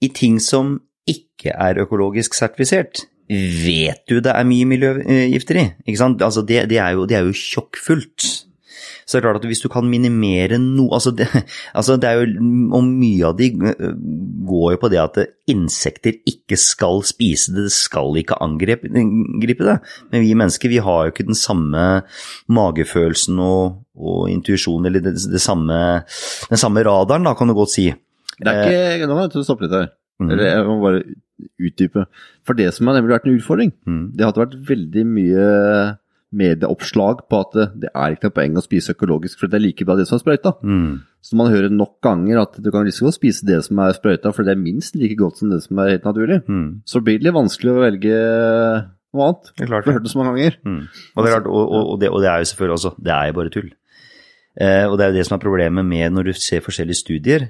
I 0.00 0.08
ting 0.14 0.38
som 0.40 0.78
ikke 1.08 1.52
er 1.52 1.82
økologisk 1.82 2.34
sertifisert, 2.36 3.02
vet 3.28 4.04
du 4.08 4.20
det 4.22 4.32
er 4.32 4.46
mye 4.46 4.64
miljøgifter 4.70 5.58
i, 5.60 5.64
ikke 5.84 5.98
sant? 6.00 6.22
Altså, 6.22 6.44
det, 6.46 6.62
det, 6.70 6.78
er, 6.80 6.94
jo, 6.96 7.04
det 7.10 7.18
er 7.18 7.26
jo 7.26 7.34
tjokkfullt. 7.36 8.45
Så 9.06 9.14
det 9.14 9.20
er 9.20 9.24
klart 9.28 9.38
at 9.38 9.46
hvis 9.46 9.60
du 9.62 9.68
kan 9.70 9.86
minimere 9.86 10.56
noe 10.58 10.96
altså 10.96 11.12
det, 11.14 11.28
altså 11.78 11.94
det 12.02 12.08
er 12.08 12.18
jo, 12.18 12.46
Og 12.74 12.82
mye 12.88 13.28
av 13.28 13.36
de 13.38 13.52
øh, 13.54 13.92
går 14.48 14.72
jo 14.74 14.80
på 14.82 14.90
det 14.90 14.98
at 14.98 15.20
insekter 15.46 16.16
ikke 16.26 16.58
skal 16.58 17.04
spise 17.06 17.54
det, 17.54 17.68
det 17.68 17.74
skal 17.76 18.18
ikke 18.18 18.40
angripe 18.42 18.90
det. 18.90 19.76
Men 20.10 20.24
vi 20.26 20.34
mennesker 20.34 20.72
vi 20.72 20.82
har 20.82 21.04
jo 21.06 21.14
ikke 21.14 21.28
den 21.28 21.38
samme 21.38 21.84
magefølelsen 22.50 23.38
og, 23.42 23.78
og 23.96 24.26
intuisjonen, 24.32 24.88
eller 24.90 25.04
det, 25.06 25.14
det 25.32 25.42
samme, 25.42 25.78
den 26.50 26.60
samme 26.60 26.82
radaren, 26.86 27.26
da, 27.26 27.34
kan 27.38 27.48
du 27.50 27.54
godt 27.56 27.74
si. 27.74 27.86
Det 28.36 28.52
er 28.52 28.96
ikke, 28.98 29.06
Nå 29.08 29.16
må 29.16 29.28
jeg 29.28 29.46
stoppe 29.46 29.66
litt 29.66 29.76
her. 29.76 29.92
Mhm. 30.20 30.30
Eller 30.32 30.48
jeg 30.50 30.64
må 30.66 30.76
bare 30.82 31.04
utdype. 31.60 32.06
For 32.46 32.56
det 32.56 32.70
som 32.74 32.88
har 32.88 32.98
nemlig 32.98 33.16
vært 33.16 33.26
en 33.28 33.36
utfordring, 33.38 33.72
Mm. 33.86 34.04
det 34.16 34.24
har 34.24 34.32
vært 34.32 34.56
veldig 34.68 35.04
mye 35.06 35.46
medieoppslag 36.34 37.22
på 37.30 37.38
at 37.44 37.54
det, 37.78 37.90
er 37.92 38.14
ikke 38.14 38.28
noe 38.28 38.36
poeng 38.38 38.58
å 38.58 38.64
spise 38.64 38.94
økologisk, 38.96 39.38
for 39.40 39.50
det 39.50 39.58
er 39.58 39.64
like 39.68 39.86
bra 39.86 39.96
det 39.98 40.08
som 40.08 40.18
er 40.18 40.24
sprøyta. 40.24 40.52
Mm. 40.66 40.90
Så 41.22 41.38
man 41.38 41.50
hører 41.52 41.72
nok 41.72 41.96
ganger 42.04 42.42
at 42.42 42.58
du 42.62 42.68
kan 42.74 42.86
liksom 42.86 43.12
spise 43.14 43.46
det 43.46 43.60
som 43.66 43.78
er 43.82 43.94
sprøyta, 43.96 44.32
for 44.34 44.46
det 44.46 44.56
er 44.56 44.60
minst 44.60 44.98
like 44.98 45.16
godt 45.18 45.40
som 45.40 45.54
det 45.54 45.62
som 45.64 45.78
er 45.82 45.94
helt 45.94 46.06
naturlig. 46.08 46.42
Mm. 46.50 46.68
Så 46.88 47.02
blir 47.04 47.20
det 47.20 47.28
litt 47.28 47.38
vanskelig 47.38 47.72
å 47.72 47.82
velge 47.84 48.20
noe 49.16 49.30
annet. 49.30 49.50
Det 49.54 49.66
er 49.66 49.72
klart 49.72 49.86
Du 49.86 49.90
har 49.90 49.98
hørt 49.98 50.06
det 50.06 50.12
så 50.12 50.20
mange 50.20 50.34
ganger. 50.34 50.58
Mm. 50.66 50.80
Og, 50.86 51.20
det 51.20 51.30
er 51.30 51.34
klart, 51.36 51.50
og, 51.50 51.62
og, 51.64 51.82
og, 51.82 52.00
det, 52.02 52.12
og 52.12 52.22
det 52.24 52.30
er 52.32 52.42
jo 52.42 52.50
selvfølgelig 52.52 52.78
også 52.78 52.94
Det 52.98 53.14
er 53.16 53.30
jo 53.30 53.38
bare 53.38 53.54
tull. 53.54 53.70
Eh, 54.56 54.84
og 54.88 54.96
det 54.96 55.04
er 55.04 55.12
jo 55.12 55.18
det 55.18 55.26
som 55.28 55.36
er 55.36 55.44
problemet 55.44 55.88
med 55.88 56.14
når 56.16 56.30
du 56.30 56.32
ser 56.40 56.64
forskjellige 56.64 57.02
studier. 57.02 57.48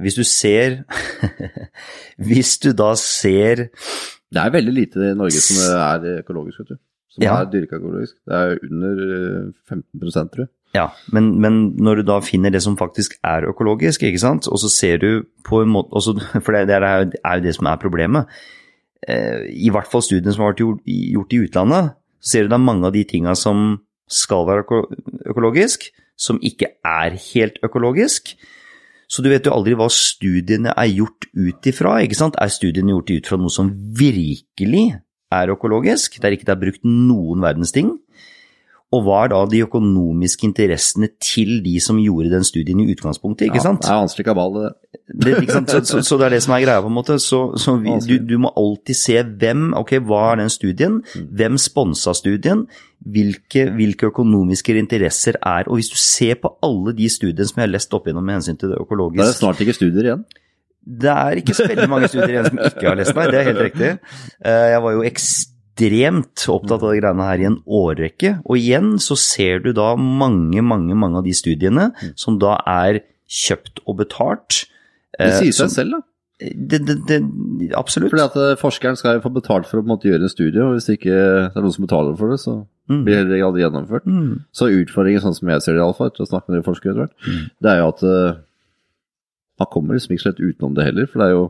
Hvis 0.00 0.18
du 0.18 0.24
ser 0.28 0.82
Hvis 2.28 2.58
du 2.60 2.72
da 2.76 2.90
ser 3.00 3.68
Det 4.28 4.42
er 4.42 4.52
veldig 4.52 4.74
lite 4.74 5.00
i 5.00 5.14
Norge 5.16 5.40
som 5.40 5.62
er 5.78 6.20
økologisk, 6.20 6.60
vet 6.60 6.74
du. 6.74 6.80
Som 7.16 7.24
Ja. 7.24 7.34
er 7.40 7.48
dyrka 7.52 7.78
økologisk. 7.80 8.14
Det 8.28 8.36
er 8.36 8.58
under 8.68 9.02
eh, 9.16 9.52
15% 9.72 10.30
tror 10.34 10.44
jeg. 10.44 10.48
Ja, 10.76 10.88
men, 11.14 11.30
men 11.40 11.54
når 11.80 12.02
du 12.02 12.02
da 12.10 12.18
finner 12.20 12.52
det 12.52 12.60
som 12.62 12.76
faktisk 12.76 13.14
er 13.24 13.46
økologisk, 13.48 14.02
ikke 14.04 14.20
sant, 14.20 14.48
og 14.52 14.58
så 14.60 14.68
ser 14.68 14.98
du 15.00 15.22
på 15.46 15.62
en 15.64 15.70
måte 15.72 15.94
også, 15.96 16.12
For 16.44 16.52
det, 16.52 16.66
det 16.68 16.76
er 16.76 17.06
jo 17.38 17.42
det 17.46 17.54
som 17.56 17.66
er 17.70 17.80
problemet. 17.80 18.26
Eh, 19.08 19.46
I 19.48 19.70
hvert 19.72 19.88
fall 19.88 20.02
studiene 20.04 20.34
som 20.34 20.44
har 20.44 20.52
vært 20.52 20.60
gjort, 20.64 20.82
gjort 20.84 21.32
i 21.32 21.40
utlandet, 21.46 21.94
så 22.20 22.30
ser 22.36 22.48
du 22.50 22.54
er 22.58 22.64
mange 22.66 22.84
av 22.88 22.92
de 22.92 23.04
tinga 23.08 23.34
som 23.38 23.78
skal 24.10 24.44
være 24.46 24.64
øko 24.66 24.82
økologisk, 25.32 25.88
som 26.18 26.38
ikke 26.44 26.68
er 26.84 27.16
helt 27.32 27.56
økologisk. 27.64 28.34
Så 29.08 29.22
du 29.22 29.28
vet 29.30 29.46
jo 29.46 29.52
aldri 29.54 29.76
hva 29.78 29.86
studiene 29.92 30.72
er 30.74 30.88
gjort 30.90 31.28
ut 31.36 31.66
ifra. 31.70 32.00
ikke 32.02 32.16
sant? 32.18 32.34
Er 32.42 32.50
studiene 32.50 32.90
gjort 32.90 33.10
ut 33.14 33.26
fra 33.30 33.36
noe 33.38 33.52
som 33.54 33.70
virkelig 33.96 34.96
er 35.32 35.52
økologisk, 35.54 36.20
der 36.22 36.34
ikke 36.36 36.46
det 36.48 36.54
er 36.54 36.62
brukt 36.62 36.84
noen 36.86 37.42
verdens 37.44 37.74
ting? 37.74 37.94
Og 38.94 39.02
hva 39.02 39.24
er 39.24 39.32
da 39.32 39.40
de 39.50 39.64
økonomiske 39.64 40.46
interessene 40.46 41.08
til 41.18 41.56
de 41.64 41.74
som 41.82 41.98
gjorde 41.98 42.30
den 42.30 42.44
studien 42.46 42.78
i 42.84 42.86
utgangspunktet, 42.92 43.48
ikke 43.48 43.64
sant? 43.64 43.82
Ja, 43.82 43.88
det 43.88 43.96
er 43.96 44.04
vanskelig 44.04 44.26
kabal, 44.28 44.54
det. 44.54 44.70
Det, 45.10 45.32
ikke 45.42 45.56
sant? 45.56 45.72
Så, 45.74 45.80
så, 45.90 46.02
så 46.06 46.18
det 46.20 46.28
er 46.28 46.36
det 46.36 46.40
som 46.44 46.54
er 46.54 46.62
greia, 46.62 46.84
på 46.84 46.92
en 46.92 46.94
måte. 46.94 47.16
Så, 47.22 47.40
så 47.58 47.74
vi, 47.82 47.96
du, 48.06 48.14
du 48.22 48.36
må 48.44 48.52
alltid 48.54 49.00
se 49.00 49.18
hvem, 49.42 49.72
ok, 49.82 49.96
hva 50.06 50.22
er 50.30 50.40
den 50.44 50.54
studien, 50.54 51.00
hvem 51.34 51.58
sponsa 51.58 52.14
studien, 52.14 52.62
hvilke, 53.02 53.66
hvilke 53.74 54.12
økonomiske 54.12 54.78
interesser 54.78 55.36
er 55.42 55.68
Og 55.68 55.78
hvis 55.78 55.90
du 55.92 55.98
ser 56.00 56.38
på 56.40 56.54
alle 56.64 56.94
de 56.96 57.10
studiene 57.12 57.46
som 57.46 57.60
jeg 57.60 57.66
har 57.66 57.74
lest 57.74 57.92
opp 57.94 58.06
igjennom 58.06 58.24
med 58.24 58.38
hensyn 58.38 58.56
til 58.58 58.70
det 58.72 58.78
er 58.78 59.02
det 59.18 59.26
er 59.26 59.36
snart 59.36 59.60
ikke 59.62 59.76
studier 59.76 60.08
igjen. 60.08 60.24
Det 60.86 61.10
er 61.10 61.40
ikke 61.40 61.54
så 61.58 61.66
veldig 61.66 61.88
mange 61.90 62.08
studier 62.08 62.34
igjen 62.36 62.46
som 62.50 62.58
ikke 62.62 62.86
har 62.88 62.96
lest 63.00 63.16
meg, 63.18 63.30
det 63.34 63.40
er 63.40 63.48
helt 63.50 63.62
riktig. 63.66 63.90
Eh, 64.44 64.66
Jeg 64.76 64.82
var 64.84 64.92
jo 64.94 65.02
ekstremt 65.08 66.46
opptatt 66.52 66.82
av 66.82 66.92
de 66.94 67.00
greiene 67.00 67.26
her 67.28 67.42
i 67.42 67.48
en 67.50 67.58
årrekke, 67.66 68.36
og 68.46 68.56
igjen 68.60 68.94
så 69.02 69.16
ser 69.20 69.60
du 69.64 69.72
da 69.76 69.90
mange, 69.98 70.62
mange, 70.64 70.94
mange 70.96 71.18
av 71.20 71.26
de 71.26 71.34
studiene 71.36 71.90
som 72.16 72.38
da 72.40 72.56
er 72.66 73.02
kjøpt 73.28 73.82
og 73.86 73.98
betalt. 74.04 74.62
Det 75.18 75.26
Eh, 75.32 75.38
sier 75.40 75.52
seg 75.56 75.70
selv, 75.72 75.90
da. 75.96 76.00
Det, 76.38 76.82
det, 76.84 76.96
det, 77.08 77.18
absolutt. 77.74 78.10
Fordi 78.12 78.24
at 78.26 78.34
eh, 78.36 78.56
forskeren 78.60 78.96
skal 79.00 79.22
få 79.24 79.30
betalt 79.32 79.64
for 79.70 79.80
å 79.80 79.86
måte 79.88 80.04
gjøre 80.10 80.26
en 80.28 80.32
studie, 80.32 80.60
og 80.60 80.74
hvis 80.76 80.84
det 80.90 80.98
ikke 80.98 81.14
er 81.48 81.56
noen 81.62 81.72
som 81.72 81.86
betaler 81.86 82.16
for 82.18 82.30
det, 82.34 82.40
så 82.44 82.56
Mm. 82.86 83.00
blir 83.02 83.24
det 83.26 83.40
aldri 83.42 83.64
gjennomført. 83.64 84.04
Mm. 84.06 84.44
Så 84.54 84.68
utfordringen, 84.70 85.18
sånn 85.18 85.34
som 85.34 85.48
jeg 85.50 85.60
ser 85.64 85.72
det 85.74 85.80
iallfall, 85.82 86.06
etter 86.12 86.22
å 86.22 86.28
snakke 86.30 86.52
med 86.54 86.62
forskere 86.62 86.92
etter 86.92 87.00
hvert, 87.02 87.16
Mm. 87.26 87.50
det 87.60 87.70
er 87.72 87.78
jo 87.80 87.88
at 87.88 88.02
man 89.58 89.70
kommer 89.72 89.96
liksom 89.96 90.12
ikke 90.16 90.26
slett 90.26 90.42
utenom 90.44 90.74
det 90.76 90.84
heller, 90.88 91.06
for 91.10 91.22
det 91.22 91.28
er 91.30 91.36
jo 91.36 91.46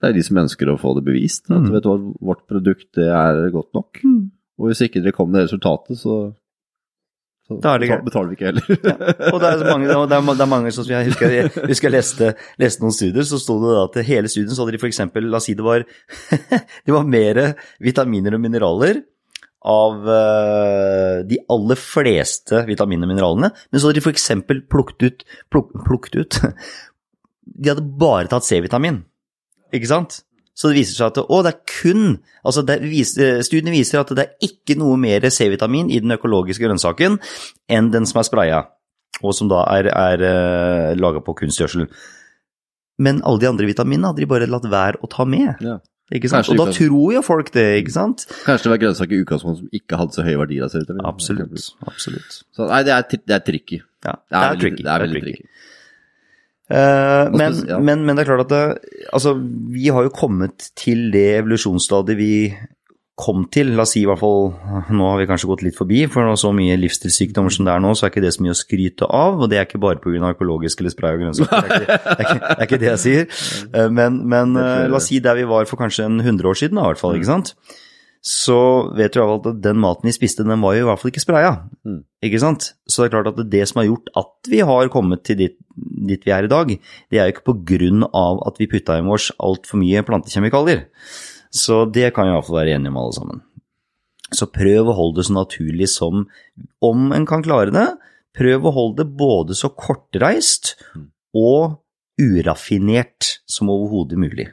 det 0.00 0.08
er 0.08 0.14
de 0.16 0.22
som 0.24 0.38
ønsker 0.40 0.68
å 0.72 0.78
få 0.80 0.94
det 0.96 1.02
bevist. 1.04 1.50
At 1.50 1.60
Mm. 1.60 1.72
vet 1.74 1.82
du 1.84 1.88
hva, 1.90 1.96
vårt 2.30 2.46
produkt 2.48 2.86
det 2.96 3.08
er 3.12 3.50
godt 3.52 3.74
nok. 3.76 3.98
Mm. 4.00 4.30
Og 4.60 4.70
hvis 4.70 4.80
ikke 4.86 5.02
dere 5.04 5.12
kommer 5.12 5.32
med 5.34 5.42
det 5.42 5.50
resultatet, 5.50 5.98
så, 6.00 6.14
så 7.48 7.58
Da 7.60 7.74
er 7.74 7.78
det 7.82 7.88
betal- 7.90 8.04
betaler 8.06 8.30
vi 8.30 8.36
ikke 8.38 8.48
heller. 8.48 8.64
Og 9.34 9.40
det 9.42 9.50
er, 9.50 9.58
så 9.60 9.66
mange, 9.68 9.88
det 9.90 9.96
er, 10.16 10.24
det 10.38 10.40
er 10.46 10.48
mange 10.54 10.72
som 10.72 10.88
jeg 10.88 11.10
husker, 11.10 11.34
jeg 11.36 11.50
husker 11.68 11.90
jeg 11.90 11.96
leste, 11.98 12.30
leste 12.64 12.80
noen 12.80 12.96
studier, 12.96 13.28
så 13.28 13.40
sto 13.42 13.58
det 13.60 13.74
da 13.76 13.84
at 13.90 14.00
hele 14.08 14.28
studien 14.32 14.54
så 14.56 14.64
hadde 14.64 14.78
de 14.78 14.80
f.eks. 14.80 15.02
La 15.28 15.36
oss 15.36 15.44
si 15.50 15.54
det 15.58 15.66
var, 15.68 15.84
det 16.86 16.96
var 16.96 17.04
mer 17.04 17.42
vitaminer 17.84 18.38
og 18.38 18.40
mineraler 18.46 19.02
av 19.60 20.06
eh, 20.08 21.16
de 21.28 21.36
aller 21.52 21.76
fleste 21.76 22.62
vitaminer 22.64 23.04
og 23.04 23.12
mineralene, 23.12 23.50
men 23.68 23.80
så 23.82 23.90
hadde 23.90 24.00
de 24.00 24.06
f.eks. 24.08 24.30
plukket 24.72 25.04
ut, 25.10 25.24
pluk, 25.52 25.74
plukket 25.84 26.16
ut 26.22 26.38
De 27.50 27.72
hadde 27.72 27.86
bare 28.00 28.30
tatt 28.30 28.46
C-vitamin, 28.46 29.02
ikke 29.74 29.90
sant? 29.90 30.20
Så 30.60 30.70
det 30.70 30.80
viser 30.82 30.98
seg 30.98 31.12
at 31.12 31.20
å, 31.22 31.40
det 31.44 31.54
er 31.54 31.60
kun 31.70 32.02
altså 32.44 32.62
det 32.66 32.80
viser, 32.84 33.40
Studiene 33.46 33.72
viser 33.72 34.02
at 34.02 34.10
det 34.16 34.26
er 34.26 34.48
ikke 34.50 34.76
noe 34.80 34.98
mer 35.00 35.24
C-vitamin 35.32 35.88
i 35.92 36.00
den 36.02 36.12
økologiske 36.12 36.66
grønnsaken 36.66 37.16
enn 37.72 37.90
den 37.94 38.08
som 38.08 38.20
er 38.20 38.26
spraya, 38.28 38.58
og 39.22 39.36
som 39.36 39.48
da 39.50 39.62
er, 39.72 39.88
er 39.88 40.24
uh, 40.24 40.98
laga 40.98 41.22
på 41.24 41.36
kunstgjødsel. 41.38 41.86
Men 43.00 43.22
alle 43.24 43.40
de 43.40 43.48
andre 43.48 43.70
vitaminene 43.70 44.10
hadde 44.10 44.20
de 44.20 44.28
bare 44.28 44.50
latt 44.50 44.68
være 44.68 45.00
å 45.00 45.08
ta 45.08 45.24
med. 45.24 45.62
Ja. 45.64 45.78
Ikke 46.10 46.28
sant? 46.28 46.42
Kanskje 46.42 46.56
Og 46.56 46.60
da 46.60 46.74
tror 46.74 47.12
jo 47.14 47.22
folk 47.22 47.52
det, 47.54 47.66
ikke 47.80 47.94
sant? 47.94 48.26
Kanskje 48.42 48.66
det 48.66 48.72
var 48.74 48.80
grønnsaker 48.82 49.16
i 49.16 49.22
utgangspunktet 49.24 49.62
som 49.62 49.80
ikke 49.80 49.98
hadde 50.00 50.16
så 50.18 50.24
høy 50.26 50.32
verdi 50.42 50.58
av 50.60 50.72
C-vitamin. 50.74 51.04
Absolutt. 51.08 51.68
absolutt. 51.86 52.40
Så 52.56 52.66
nei, 52.66 52.80
det 52.88 52.96
er, 52.96 53.20
det 53.30 53.36
er 53.36 53.44
tricky. 53.46 53.78
Ja, 54.04 54.16
Det 54.18 54.36
er, 54.36 54.48
veldig, 54.50 54.60
tricky. 54.64 54.82
Det 54.82 54.90
er 54.90 54.90
det 54.90 54.92
er 54.92 55.04
veldig 55.06 55.22
tricky. 55.22 55.44
tricky. 55.46 55.69
Eh, 56.70 57.30
men, 57.34 57.56
men, 57.82 58.04
men 58.06 58.14
det 58.16 58.22
er 58.24 58.28
klart 58.30 58.44
at 58.46 58.52
det, 58.54 59.06
altså, 59.12 59.32
vi 59.74 59.88
har 59.90 60.04
jo 60.06 60.12
kommet 60.14 60.70
til 60.78 61.08
det 61.14 61.24
evolusjonsstadiet 61.40 62.18
vi 62.20 62.32
kom 63.20 63.42
til. 63.52 63.74
La 63.76 63.82
oss 63.84 63.90
si 63.92 64.00
i 64.00 64.06
hvert 64.08 64.16
fall 64.22 64.46
Nå 64.96 65.08
har 65.10 65.18
vi 65.20 65.26
kanskje 65.28 65.48
gått 65.50 65.64
litt 65.66 65.76
forbi, 65.76 65.98
for 66.08 66.24
nå 66.24 66.38
så 66.40 66.54
mye 66.56 66.78
livsstilssykdommer 66.80 67.52
som 67.52 67.66
det 67.68 67.74
er 67.74 67.82
nå, 67.84 67.90
så 67.98 68.06
er 68.06 68.14
ikke 68.14 68.22
det 68.24 68.30
så 68.32 68.44
mye 68.46 68.54
å 68.54 68.60
skryte 68.62 69.08
av. 69.12 69.42
Og 69.44 69.50
det 69.52 69.58
er 69.60 69.66
ikke 69.68 69.82
bare 69.82 70.00
pga. 70.00 70.30
økologisk 70.32 70.80
eller 70.80 70.94
spray 70.94 71.18
og 71.18 71.26
grønnsaker. 71.26 71.68
Det, 71.68 71.84
det, 71.84 72.16
er 72.16 72.24
ikke- 72.24 72.40
det 72.40 72.56
er 72.56 72.66
ikke 72.70 72.80
det 72.86 72.90
jeg 72.94 73.04
sier. 73.04 73.28
Eh, 73.76 73.90
Men, 73.92 74.22
men 74.30 74.56
eh, 74.56 74.86
la 74.88 74.96
oss 74.96 75.10
si 75.10 75.18
der 75.20 75.36
vi 75.36 75.44
var 75.50 75.68
for 75.68 75.76
kanskje 75.82 76.06
en 76.08 76.20
100 76.22 76.48
år 76.48 76.56
siden, 76.62 76.78
da, 76.80 76.86
i 76.88 76.92
hvert 76.94 77.02
fall. 77.02 77.18
ikke 77.18 77.28
sant? 77.28 77.52
Så 78.20 78.56
vet 78.98 79.16
hvert 79.16 79.46
at 79.48 79.62
den 79.64 79.78
maten 79.80 80.04
vi 80.04 80.12
spiste, 80.12 80.44
den 80.44 80.60
var 80.60 80.74
jo 80.76 80.84
i 80.84 80.88
hvert 80.90 81.00
fall 81.00 81.08
ikke 81.08 81.22
spraya. 81.22 81.52
Mm. 81.88 82.02
Ikke 82.28 82.40
sant? 82.42 82.66
Så 82.84 83.02
det 83.02 83.08
er 83.08 83.14
klart 83.14 83.30
at 83.32 83.40
det 83.52 83.62
som 83.68 83.80
har 83.80 83.88
gjort 83.88 84.10
at 84.20 84.50
vi 84.52 84.60
har 84.68 84.92
kommet 84.92 85.24
til 85.24 85.38
dit, 85.40 85.56
dit 86.08 86.26
vi 86.28 86.34
er 86.36 86.44
i 86.44 86.52
dag, 86.52 86.74
det 87.08 87.16
er 87.16 87.30
jo 87.30 87.34
ikke 87.34 87.48
på 87.48 87.56
grunn 87.72 88.04
av 88.12 88.42
at 88.44 88.60
vi 88.60 88.68
putta 88.68 88.98
i 89.00 89.06
oss 89.16 89.30
altfor 89.40 89.80
mye 89.80 90.04
plantekjemikalier. 90.04 90.84
Så 91.50 91.86
det 91.88 92.12
kan 92.14 92.28
vi 92.28 92.34
i 92.34 92.36
hvert 92.36 92.48
fall 92.50 92.60
være 92.60 92.76
enige 92.76 92.92
om 92.92 93.00
alle 93.00 93.16
sammen. 93.16 93.42
Så 94.36 94.46
prøv 94.52 94.92
å 94.92 94.98
holde 95.00 95.22
det 95.22 95.26
så 95.26 95.38
naturlig 95.40 95.88
som 95.90 96.26
om 96.84 97.10
en 97.16 97.26
kan 97.26 97.42
klare 97.42 97.72
det. 97.74 97.88
Prøv 98.36 98.68
å 98.68 98.74
holde 98.76 99.00
det 99.00 99.16
både 99.18 99.56
så 99.58 99.72
kortreist 99.74 100.76
og 101.34 101.80
uraffinert 102.20 103.40
som 103.48 103.72
overhodet 103.72 104.20
mulig. 104.20 104.50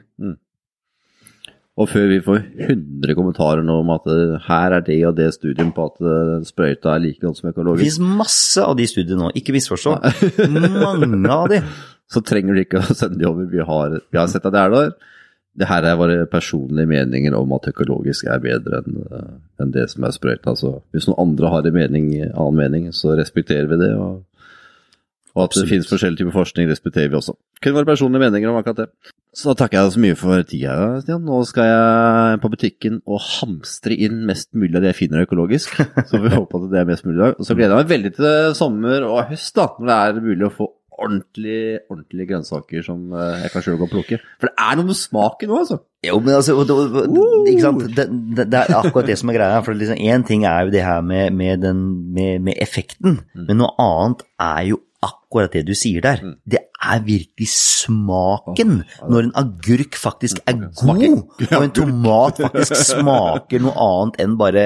Og 1.78 1.86
før 1.86 2.08
vi 2.10 2.18
får 2.24 2.40
100 2.66 3.14
kommentarer 3.14 3.62
nå 3.62 3.76
om 3.84 3.92
at 3.94 4.08
eh, 4.10 4.38
her 4.48 4.74
er 4.78 4.82
det 4.86 4.96
og 5.06 5.14
det 5.18 5.28
studien 5.36 5.70
på 5.74 5.84
at 5.86 6.00
eh, 6.02 6.32
sprøyta 6.48 6.94
er 6.94 7.04
like 7.04 7.22
godt 7.22 7.38
som 7.38 7.48
Det 7.48 7.54
økologisk, 7.54 7.84
finnes 7.84 8.16
masse 8.18 8.64
av 8.64 8.74
de 8.78 8.86
studiene 8.90 9.20
nå, 9.22 9.30
ikke 9.38 9.54
misforstå. 9.54 9.92
Mange 10.82 11.30
av 11.36 11.46
de. 11.52 11.60
så 12.10 12.22
trenger 12.26 12.56
du 12.56 12.64
ikke 12.64 12.82
å 12.82 12.96
sende 12.98 13.20
de 13.20 13.28
over. 13.30 13.46
Vi 13.52 13.62
har, 13.62 13.94
vi 14.10 14.18
har 14.18 14.26
sett 14.32 14.48
at 14.48 14.56
det 14.56 14.64
er 14.64 14.74
der. 14.74 14.90
Det 15.58 15.66
her 15.66 15.86
er 15.86 15.98
våre 15.98 16.26
personlige 16.30 16.90
meninger 16.90 17.34
om 17.34 17.54
at 17.56 17.70
økologisk 17.70 18.26
er 18.30 18.42
bedre 18.42 18.82
enn 18.82 18.98
eh, 19.04 19.30
enn 19.62 19.74
det 19.74 19.86
som 19.92 20.06
er 20.06 20.14
sprøyta. 20.14 20.56
Så 20.58 20.80
hvis 20.94 21.06
noen 21.06 21.22
andre 21.28 21.52
har 21.54 21.66
en 21.66 21.78
mening, 21.78 22.10
annen 22.28 22.58
mening, 22.58 22.90
så 22.94 23.14
respekterer 23.18 23.70
vi 23.70 23.78
det. 23.84 23.92
Og, 23.94 24.24
og 25.36 25.44
at 25.44 25.52
Absolutt. 25.52 25.62
det 25.62 25.72
finnes 25.76 25.94
forskjellige 25.94 26.24
typer 26.24 26.36
forskning, 26.40 26.70
respekterer 26.74 27.14
vi 27.14 27.18
også. 27.22 27.38
Kun 27.62 27.78
våre 27.78 27.90
personlige 27.90 28.26
meninger 28.26 28.50
om 28.50 28.58
akkurat 28.58 28.82
det. 28.82 28.90
Så 29.36 29.50
da 29.50 29.58
takker 29.60 29.78
jeg 29.78 29.86
deg 29.86 29.94
så 29.94 30.02
mye 30.02 30.16
for 30.18 30.46
tida, 30.48 30.76
Stian. 31.04 31.26
Nå 31.26 31.42
skal 31.46 31.68
jeg 31.68 32.40
på 32.42 32.50
butikken 32.54 32.98
og 33.06 33.20
hamstre 33.22 33.94
inn 33.94 34.22
mest 34.28 34.50
mulig 34.56 34.74
av 34.78 34.82
det 34.86 34.94
jeg 34.94 35.00
finner 35.04 35.26
økologisk. 35.26 35.76
Så 36.08 36.22
vi 36.22 36.32
håper 36.38 36.64
at 36.64 36.72
det 36.72 36.80
er 36.80 36.88
mest 36.88 37.06
mulig 37.06 37.20
i 37.20 37.24
dag. 37.26 37.36
Og 37.36 37.46
så 37.46 37.56
gleder 37.58 37.76
jeg 37.76 37.84
meg 37.84 37.94
veldig 37.94 38.12
til 38.16 38.58
sommer 38.58 39.06
og 39.06 39.22
høst, 39.30 39.54
da, 39.58 39.68
når 39.78 39.92
det 39.92 39.98
er 40.00 40.28
mulig 40.30 40.48
å 40.48 40.54
få 40.56 40.70
ordentlige, 40.98 41.78
ordentlige 41.90 42.26
grønnsaker 42.32 42.82
som 42.82 43.12
eh, 43.14 43.44
jeg 43.44 43.52
kan 43.52 43.64
sjøl 43.64 43.78
gå 43.78 43.86
og 43.86 43.92
plukke. 43.92 44.18
For 44.40 44.50
det 44.50 44.64
er 44.64 44.78
noe 44.78 44.88
med 44.88 44.98
smaken 44.98 45.52
òg, 45.52 45.60
altså. 45.62 45.78
Jo, 46.06 46.18
men 46.22 46.34
altså, 46.38 46.56
og, 46.58 47.46
ikke 47.50 47.62
sant? 47.64 47.86
Det, 47.94 48.08
det, 48.38 48.48
det 48.50 48.60
er 48.64 48.74
akkurat 48.78 49.08
det 49.10 49.18
som 49.20 49.30
er 49.32 49.38
greia. 49.38 49.62
For 49.66 49.78
liksom, 49.78 50.26
ting 50.28 50.44
er 50.48 50.66
jo 50.66 50.74
det 50.74 50.84
her 50.86 51.00
med, 51.06 51.30
med, 51.38 51.62
den, 51.62 51.86
med, 52.14 52.42
med 52.50 52.60
effekten, 52.62 53.20
men 53.38 53.62
noe 53.62 53.74
annet 53.82 54.26
er 54.42 54.68
jo 54.72 54.82
akkurat 55.04 55.54
det 55.54 55.64
du 55.68 55.74
sier 55.78 56.02
der. 56.04 56.22
Det 56.42 56.64
er 56.88 57.02
virkelig 57.06 57.48
smaken. 57.52 58.82
Når 59.08 59.28
en 59.28 59.32
agurk 59.38 59.98
faktisk 60.00 60.40
er 60.48 60.58
god, 60.80 61.22
og 61.56 61.62
en 61.62 61.74
tomat 61.76 62.42
faktisk 62.44 62.76
smaker 62.94 63.64
noe 63.64 63.74
annet 63.84 64.20
enn 64.24 64.36
bare 64.40 64.64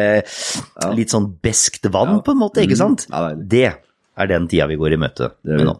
litt 0.96 1.14
sånn 1.14 1.30
beskt 1.44 1.88
vann, 1.92 2.20
på 2.24 2.34
en 2.34 2.42
måte, 2.42 2.64
ikke 2.64 2.80
sant? 2.80 3.06
Det 3.36 3.68
er 3.68 4.30
den 4.30 4.48
tida 4.50 4.68
vi 4.70 4.78
går 4.80 4.96
i 4.96 5.00
møte 5.00 5.32
med 5.48 5.66
nå. 5.68 5.76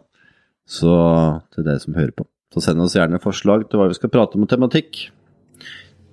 Så 0.69 0.93
til 1.53 1.67
dere 1.67 1.81
som 1.83 1.97
hører 1.97 2.13
på, 2.15 2.27
så 2.53 2.63
send 2.63 2.83
oss 2.83 2.95
gjerne 2.97 3.21
forslag 3.23 3.67
til 3.69 3.81
hva 3.81 3.89
vi 3.91 3.97
skal 3.97 4.11
prate 4.13 4.39
om 4.39 4.45
og 4.45 4.51
tematikk 4.51 5.07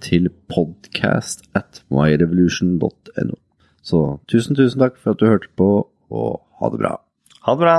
til 0.01 0.31
podcast 0.51 1.45
at 1.57 1.83
myrevolution.no. 1.93 3.37
Så 3.85 4.01
tusen, 4.31 4.57
tusen 4.57 4.81
takk 4.83 4.99
for 5.01 5.15
at 5.15 5.21
du 5.21 5.29
hørte 5.29 5.53
på, 5.57 5.71
og 6.11 6.41
ha 6.61 6.73
det 6.73 6.81
bra. 6.83 6.97
Ha 7.47 7.57
det 7.57 7.63
bra! 7.65 7.77